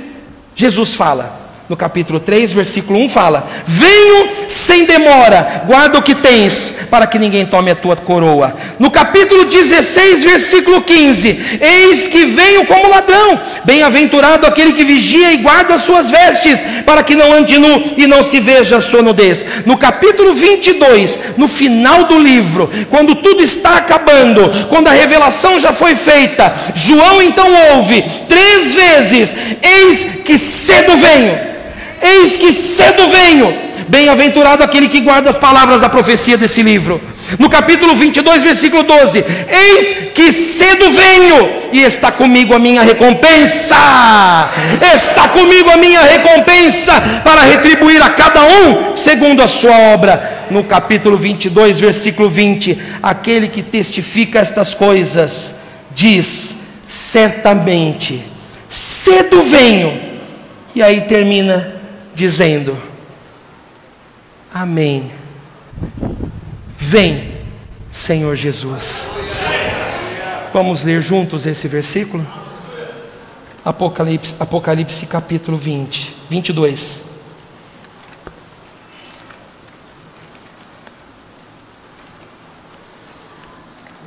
Jesus 0.55 0.93
fala: 0.93 1.38
no 1.70 1.78
capítulo 1.78 2.20
3, 2.20 2.51
versículo 2.51 2.99
1 2.99 3.09
fala: 3.09 3.47
Venho 3.67 4.49
sem 4.49 4.86
demora, 4.86 5.61
guarda 5.67 5.99
o 5.99 6.01
que 6.01 6.15
tens, 6.15 6.74
para 6.89 7.05
que 7.05 7.20
ninguém 7.20 7.45
tome 7.45 7.70
a 7.70 7.76
tua 7.76 7.95
coroa. 7.95 8.55
No 8.80 8.89
capítulo 8.89 9.45
16, 9.45 10.24
versículo 10.24 10.82
15: 10.82 11.59
Eis 11.61 12.07
que 12.07 12.26
venho 12.26 12.65
como 12.65 12.89
ladrão, 12.89 13.39
bem-aventurado 13.63 14.47
aquele 14.47 14.74
que 14.74 14.84
vigia 14.84 15.32
e 15.32 15.38
guarda 15.38 15.76
as 15.76 15.82
suas 15.82 16.09
vestes, 16.09 16.65
para 16.88 17.03
que 17.03 17.15
não 17.15 17.32
ande 17.32 17.59
nu 17.59 17.84
e 17.95 18.07
não 18.07 18.24
se 18.24 18.39
veja 18.39 18.78
a 18.78 18.82
sua 18.82 19.03
nudez. 19.03 19.45
No 19.67 19.78
capítulo 19.78 20.34
22, 20.34 21.20
no 21.38 21.47
final 21.47 22.05
do 22.05 22.17
livro, 22.17 22.67
quando 22.89 23.13
tudo 23.13 23.43
está 23.43 23.78
acabando, 23.78 24.65
quando 24.70 24.88
a 24.88 24.91
revelação 24.91 25.59
já 25.59 25.72
foi 25.72 25.95
feita, 25.95 26.51
João 26.74 27.22
então 27.22 27.47
ouve 27.76 28.03
três 28.28 28.74
vezes: 28.74 29.36
Eis 29.61 30.03
que 30.26 30.36
cedo 30.36 30.97
venho. 30.97 31.49
Eis 32.10 32.38
que 32.38 32.51
cedo 32.53 33.07
venho. 33.10 33.70
Bem-aventurado 33.88 34.64
aquele 34.64 34.88
que 34.88 35.01
guarda 35.01 35.30
as 35.30 35.38
palavras 35.38 35.82
da 35.82 35.89
profecia 35.89 36.38
desse 36.38 36.62
livro. 36.62 37.01
No 37.39 37.49
capítulo 37.49 37.95
22, 37.95 38.43
versículo 38.43 38.84
12: 38.84 39.26
Eis 39.47 40.12
que 40.14 40.32
cedo 40.32 40.91
venho, 40.91 41.49
e 41.74 41.82
está 41.82 42.12
comigo 42.12 42.53
a 42.53 42.60
minha 42.60 42.84
recompensa. 42.84 43.76
Está 44.93 45.30
comigo 45.30 45.70
a 45.72 45.78
minha 45.78 46.01
recompensa 46.01 46.93
para 47.24 47.41
retribuir 47.41 48.01
a 48.01 48.10
cada 48.10 48.43
um 48.43 48.95
segundo 48.95 49.41
a 49.41 49.47
sua 49.47 49.76
obra. 49.93 50.47
No 50.51 50.64
capítulo 50.64 51.18
22, 51.18 51.80
versículo 51.80 52.30
20: 52.30 52.78
Aquele 53.01 53.47
que 53.47 53.64
testifica 53.64 54.39
estas 54.39 54.76
coisas 54.76 55.55
diz: 55.95 56.55
Certamente, 56.88 58.24
cedo 58.68 59.41
venho. 59.43 60.10
E 60.76 60.84
aí 60.84 61.01
termina 61.01 61.78
dizendo: 62.20 62.78
Amém. 64.53 65.09
Vem, 66.78 67.32
Senhor 67.89 68.36
Jesus. 68.36 69.09
Vamos 70.53 70.84
ler 70.84 71.01
juntos 71.01 71.45
esse 71.45 71.67
versículo? 71.70 72.28
Apocalipse, 73.63 74.36
Apocalipse 74.38 75.05
capítulo 75.05 75.57
20, 75.57 76.13
22. 76.30 77.01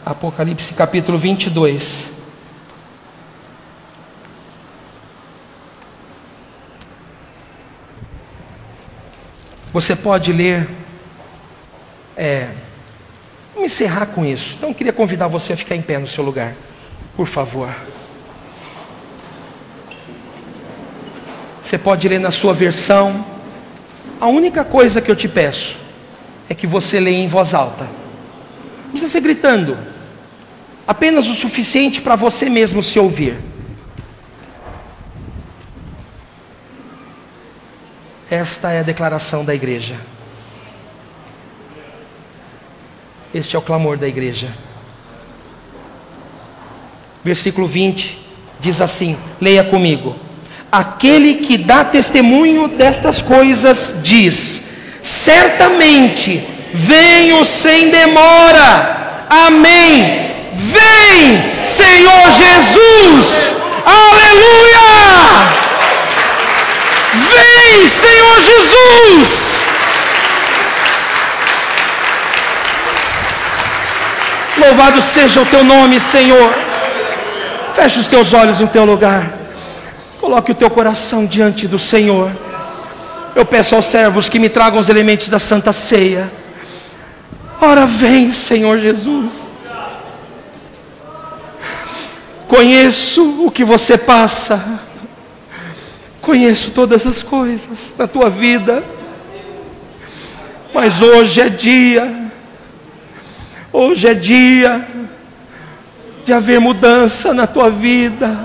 Apocalipse 0.05 0.75
capítulo 0.75 1.17
22. 1.17 2.12
Você 9.73 9.97
pode 9.97 10.33
ler. 10.33 10.69
É, 12.17 12.49
vamos 13.55 13.73
encerrar 13.73 14.07
com 14.07 14.25
isso. 14.25 14.55
Então 14.57 14.69
eu 14.69 14.75
queria 14.75 14.93
convidar 14.93 15.29
você 15.29 15.55
a 15.55 15.57
ficar 15.57 15.75
em 15.75 15.83
pé 15.83 15.99
no 15.99 16.07
seu 16.07 16.23
lugar. 16.23 16.55
Por 17.17 17.27
favor. 17.27 17.75
Você 21.63 21.79
pode 21.79 22.07
ler 22.07 22.21
na 22.21 22.31
sua 22.31 22.53
versão. 22.53 23.25
A 24.21 24.27
única 24.27 24.63
coisa 24.63 25.01
que 25.01 25.11
eu 25.11 25.17
te 25.17 25.27
peço 25.27 25.77
é 26.49 26.55
que 26.55 26.67
você 26.67 27.01
leia 27.01 27.17
em 27.17 27.29
voz 27.29 27.55
alta. 27.55 27.85
Não 28.85 28.91
precisa 28.91 29.11
ser 29.11 29.21
gritando. 29.21 29.79
Apenas 30.87 31.27
o 31.29 31.35
suficiente 31.35 32.03
para 32.03 32.15
você 32.15 32.51
mesmo 32.51 32.83
se 32.83 32.99
ouvir. 32.99 33.52
Esta 38.33 38.73
é 38.73 38.81
a 38.81 38.83
declaração 38.83 39.45
da 39.45 39.55
igreja. 39.55 39.95
Este 43.35 43.57
é 43.57 43.59
o 43.59 43.63
clamor 43.63 43.99
da 43.99 44.09
igreja. 44.09 44.49
Versículo 47.23 47.67
20 47.67 48.19
diz 48.59 48.81
assim: 48.81 49.19
leia 49.39 49.63
comigo. 49.63 50.17
Aquele 50.73 51.35
que 51.35 51.59
dá 51.59 51.85
testemunho 51.85 52.69
destas 52.69 53.21
coisas 53.21 54.01
diz: 54.03 54.65
certamente 55.03 56.43
venho 56.73 57.45
sem 57.45 57.91
demora. 57.91 59.27
Amém. 59.29 60.31
Vem, 60.55 61.63
Senhor 61.63 62.33
Jesus. 62.33 63.57
Aleluia! 63.85 65.72
Vem, 67.15 67.89
Senhor 67.89 68.43
Jesus! 68.43 69.63
Louvado 74.57 75.03
seja 75.03 75.41
o 75.41 75.47
teu 75.47 75.65
nome, 75.65 75.99
Senhor. 75.99 76.55
Feche 77.75 78.01
os 78.01 78.07
teus 78.07 78.33
olhos 78.33 78.61
no 78.61 78.69
teu 78.69 78.85
lugar. 78.85 79.31
Coloque 80.21 80.53
o 80.53 80.55
teu 80.55 80.71
coração 80.71 81.27
diante 81.27 81.67
do 81.67 81.79
Senhor. 81.79 82.31
Eu 83.35 83.45
peço 83.45 83.75
aos 83.75 83.87
servos 83.87 84.29
que 84.29 84.39
me 84.39 84.49
tragam 84.49 84.79
os 84.79 84.89
elementos 84.89 85.29
da 85.29 85.39
Santa 85.39 85.73
Ceia. 85.73 86.31
Ora, 87.61 87.87
vem, 87.87 88.31
Senhor 88.31 88.79
Jesus. 88.79 89.53
Conheço 92.47 93.47
o 93.47 93.51
que 93.51 93.65
você 93.65 93.97
passa. 93.97 94.81
Conheço 96.23 96.71
todas 96.71 97.05
as 97.05 97.21
coisas 97.21 97.97
na 97.99 98.07
tua 98.07 98.31
vida. 98.31 98.83
Mas 100.73 101.03
hoje 101.03 101.41
é 101.41 101.49
dia. 101.49 102.31
Hoje 103.73 104.07
é 104.07 104.15
dia 104.15 104.87
de 106.25 106.33
haver 106.33 106.61
mudança 106.61 107.35
na 107.35 107.49
tua 107.49 107.69
vida. 107.69 108.39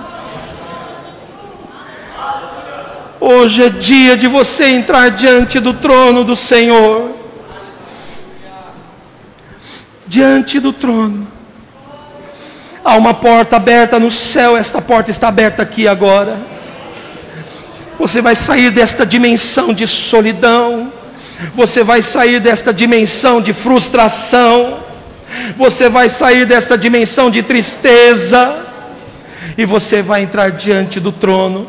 Hoje 3.20 3.64
é 3.64 3.70
dia 3.70 4.18
de 4.18 4.28
você 4.28 4.70
entrar 4.70 5.12
diante 5.12 5.60
do 5.60 5.72
trono 5.72 6.24
do 6.24 6.36
Senhor. 6.36 7.12
Diante 10.08 10.60
do 10.60 10.74
trono. 10.74 11.28
Há 12.84 12.96
uma 12.96 13.14
porta 13.14 13.58
aberta 13.58 14.00
no 14.00 14.10
céu, 14.10 14.58
esta 14.58 14.82
porta 14.82 15.12
está 15.12 15.28
aberta 15.28 15.62
aqui 15.62 15.88
agora. 15.88 16.57
Você 18.00 18.22
vai 18.22 18.36
sair 18.36 18.72
desta 18.72 19.06
dimensão 19.06 19.74
de 19.74 19.88
solidão, 19.88 20.92
você 21.56 21.84
vai 21.84 22.02
sair 22.02 22.40
desta 22.40 22.74
dimensão 22.74 23.42
de 23.42 23.54
frustração, 23.54 24.80
você 25.58 25.90
vai 25.90 26.10
sair 26.10 26.46
desta 26.46 26.78
dimensão 26.78 27.30
de 27.30 27.42
tristeza, 27.44 28.66
e 29.58 29.66
você 29.66 30.02
vai 30.02 30.22
entrar 30.22 30.52
diante 30.52 31.00
do 31.00 31.12
trono. 31.12 31.68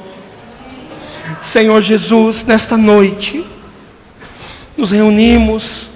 Senhor 1.42 1.80
Jesus, 1.80 2.44
nesta 2.44 2.76
noite, 2.76 3.44
nos 4.76 4.90
reunimos 4.90 5.90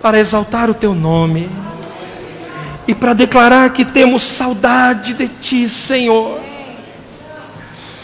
para 0.00 0.18
exaltar 0.18 0.70
o 0.70 0.74
Teu 0.74 0.94
nome 0.94 1.48
e 2.86 2.94
para 2.94 3.12
declarar 3.14 3.70
que 3.70 3.84
temos 3.84 4.22
saudade 4.22 5.14
de 5.14 5.28
Ti, 5.28 5.68
Senhor. 5.68 6.47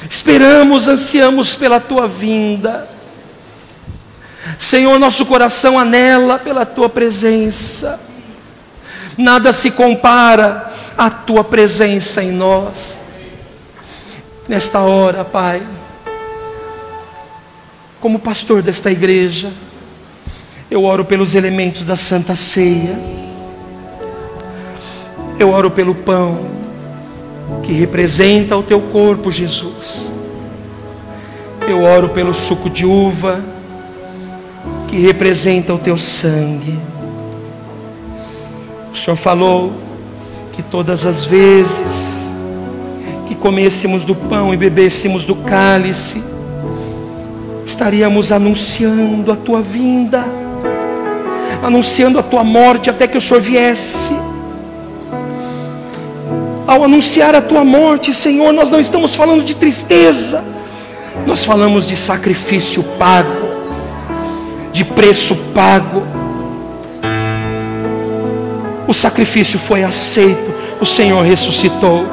Esperamos, 0.08 0.88
ansiamos 0.88 1.54
pela 1.54 1.80
Tua 1.80 2.06
vinda. 2.06 2.88
Senhor, 4.58 4.98
nosso 4.98 5.24
coração 5.26 5.78
anela 5.78 6.38
pela 6.38 6.66
Tua 6.66 6.88
presença. 6.88 8.00
Nada 9.16 9.52
se 9.52 9.70
compara 9.70 10.72
à 10.96 11.10
Tua 11.10 11.44
presença 11.44 12.22
em 12.22 12.32
nós. 12.32 12.98
Nesta 14.48 14.80
hora, 14.80 15.24
Pai, 15.24 15.62
como 18.00 18.18
pastor 18.18 18.60
desta 18.60 18.90
igreja, 18.90 19.50
eu 20.70 20.84
oro 20.84 21.04
pelos 21.04 21.34
elementos 21.34 21.84
da 21.84 21.96
Santa 21.96 22.36
Ceia 22.36 23.14
eu 25.38 25.50
oro 25.50 25.70
pelo 25.70 25.94
pão 25.94 26.63
que 27.62 27.72
representa 27.72 28.56
o 28.56 28.62
teu 28.62 28.80
corpo, 28.80 29.30
Jesus. 29.30 30.10
Eu 31.66 31.82
oro 31.82 32.10
pelo 32.10 32.34
suco 32.34 32.68
de 32.68 32.84
uva 32.84 33.40
que 34.88 34.98
representa 34.98 35.72
o 35.72 35.78
teu 35.78 35.96
sangue. 35.96 36.78
O 38.92 38.96
Senhor 38.96 39.16
falou 39.16 39.72
que 40.52 40.62
todas 40.62 41.04
as 41.06 41.24
vezes 41.24 42.30
que 43.26 43.34
comêssemos 43.34 44.04
do 44.04 44.14
pão 44.14 44.52
e 44.52 44.56
bebêssemos 44.56 45.24
do 45.24 45.34
cálice, 45.34 46.22
estaríamos 47.64 48.30
anunciando 48.30 49.32
a 49.32 49.36
tua 49.36 49.62
vinda, 49.62 50.24
anunciando 51.62 52.18
a 52.18 52.22
tua 52.22 52.44
morte 52.44 52.90
até 52.90 53.08
que 53.08 53.16
o 53.16 53.20
Senhor 53.20 53.40
viesse 53.40 54.14
ao 56.74 56.82
anunciar 56.84 57.34
a 57.36 57.40
tua 57.40 57.64
morte, 57.64 58.12
Senhor, 58.12 58.52
nós 58.52 58.68
não 58.68 58.80
estamos 58.80 59.14
falando 59.14 59.44
de 59.44 59.54
tristeza, 59.54 60.44
nós 61.24 61.44
falamos 61.44 61.86
de 61.86 61.96
sacrifício 61.96 62.82
pago, 62.98 63.48
de 64.72 64.84
preço 64.84 65.36
pago. 65.54 66.02
O 68.88 68.92
sacrifício 68.92 69.56
foi 69.58 69.84
aceito, 69.84 70.52
o 70.80 70.84
Senhor 70.84 71.22
ressuscitou. 71.24 72.06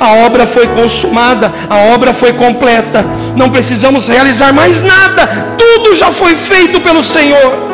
A 0.00 0.26
obra 0.26 0.46
foi 0.46 0.66
consumada, 0.66 1.52
a 1.70 1.94
obra 1.94 2.12
foi 2.12 2.32
completa. 2.32 3.04
Não 3.36 3.50
precisamos 3.50 4.08
realizar 4.08 4.52
mais 4.52 4.82
nada, 4.82 5.54
tudo 5.56 5.94
já 5.94 6.10
foi 6.10 6.34
feito 6.34 6.80
pelo 6.80 7.04
Senhor. 7.04 7.70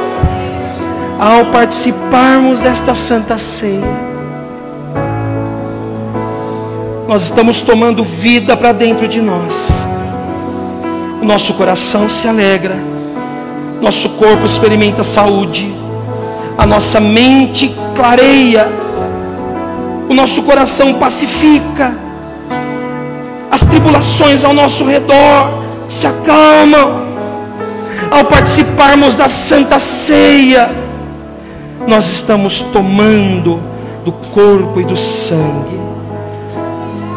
Ao 1.19 1.47
participarmos 1.47 2.61
desta 2.61 2.95
santa 2.95 3.39
ceia, 3.39 4.08
nós 7.09 7.23
estamos 7.23 7.63
tomando 7.63 8.05
vida 8.05 8.55
para 8.55 8.71
dentro 8.71 9.09
de 9.09 9.19
nós. 9.23 9.71
O 11.23 11.25
nosso 11.25 11.55
coração 11.55 12.09
se 12.11 12.29
alegra, 12.29 12.77
nosso 13.81 14.11
corpo 14.11 14.45
experimenta 14.45 15.03
saúde, 15.03 15.75
a 16.59 16.67
nossa 16.67 17.01
mente 17.01 17.75
clareia, 17.95 18.69
o 20.07 20.13
nosso 20.13 20.43
coração 20.43 20.95
pacifica, 20.95 21.97
as 23.51 23.63
tribulações 23.63 24.45
ao 24.45 24.53
nosso 24.53 24.85
redor 24.85 25.63
se 25.89 26.07
acalmam. 26.07 27.09
Ao 28.11 28.25
participarmos 28.25 29.15
da 29.17 29.31
Santa 29.31 29.79
Ceia, 29.79 30.71
nós 31.87 32.07
estamos 32.07 32.61
tomando 32.61 33.61
do 34.05 34.13
corpo 34.13 34.79
e 34.81 34.85
do 34.85 34.97
sangue 34.97 35.88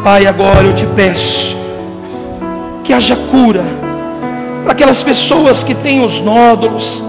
Pai, 0.02 0.26
agora 0.26 0.66
eu 0.66 0.74
te 0.74 0.84
peço 0.84 1.56
que 2.82 2.92
haja 2.92 3.14
cura 3.30 3.62
para 4.64 4.72
aquelas 4.72 5.00
pessoas 5.00 5.62
que 5.62 5.76
têm 5.76 6.04
os 6.04 6.20
nódulos, 6.20 7.00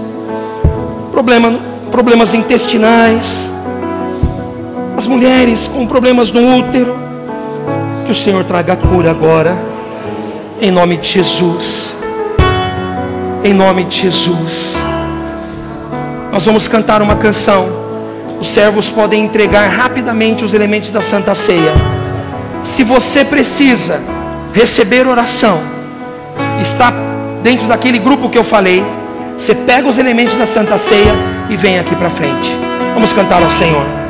problema, 1.10 1.58
problemas 1.90 2.34
intestinais, 2.34 3.52
as 4.96 5.08
mulheres 5.08 5.66
com 5.66 5.88
problemas 5.88 6.30
no 6.30 6.56
útero, 6.56 6.96
que 8.06 8.12
o 8.12 8.14
Senhor 8.14 8.44
traga 8.44 8.76
cura 8.76 9.10
agora, 9.10 9.56
em 10.60 10.70
nome 10.70 10.96
de 10.96 11.08
Jesus. 11.08 11.96
Em 13.42 13.52
nome 13.52 13.84
de 13.84 14.02
Jesus. 14.02 14.76
Nós 16.30 16.44
vamos 16.44 16.68
cantar 16.68 17.02
uma 17.02 17.16
canção. 17.16 17.66
Os 18.40 18.48
servos 18.48 18.88
podem 18.88 19.24
entregar 19.24 19.68
rapidamente 19.68 20.44
os 20.44 20.54
elementos 20.54 20.92
da 20.92 21.00
Santa 21.00 21.34
Ceia. 21.34 22.03
Se 22.64 22.82
você 22.82 23.24
precisa 23.24 24.00
receber 24.52 25.06
oração, 25.06 25.60
está 26.60 26.92
dentro 27.42 27.68
daquele 27.68 27.98
grupo 27.98 28.30
que 28.30 28.38
eu 28.38 28.44
falei, 28.44 28.82
você 29.38 29.54
pega 29.54 29.86
os 29.86 29.98
elementos 29.98 30.36
da 30.36 30.46
Santa 30.46 30.78
Ceia 30.78 31.12
e 31.50 31.56
vem 31.56 31.78
aqui 31.78 31.94
para 31.94 32.10
frente. 32.10 32.56
Vamos 32.94 33.12
cantar 33.12 33.42
ao 33.42 33.50
Senhor. 33.50 34.03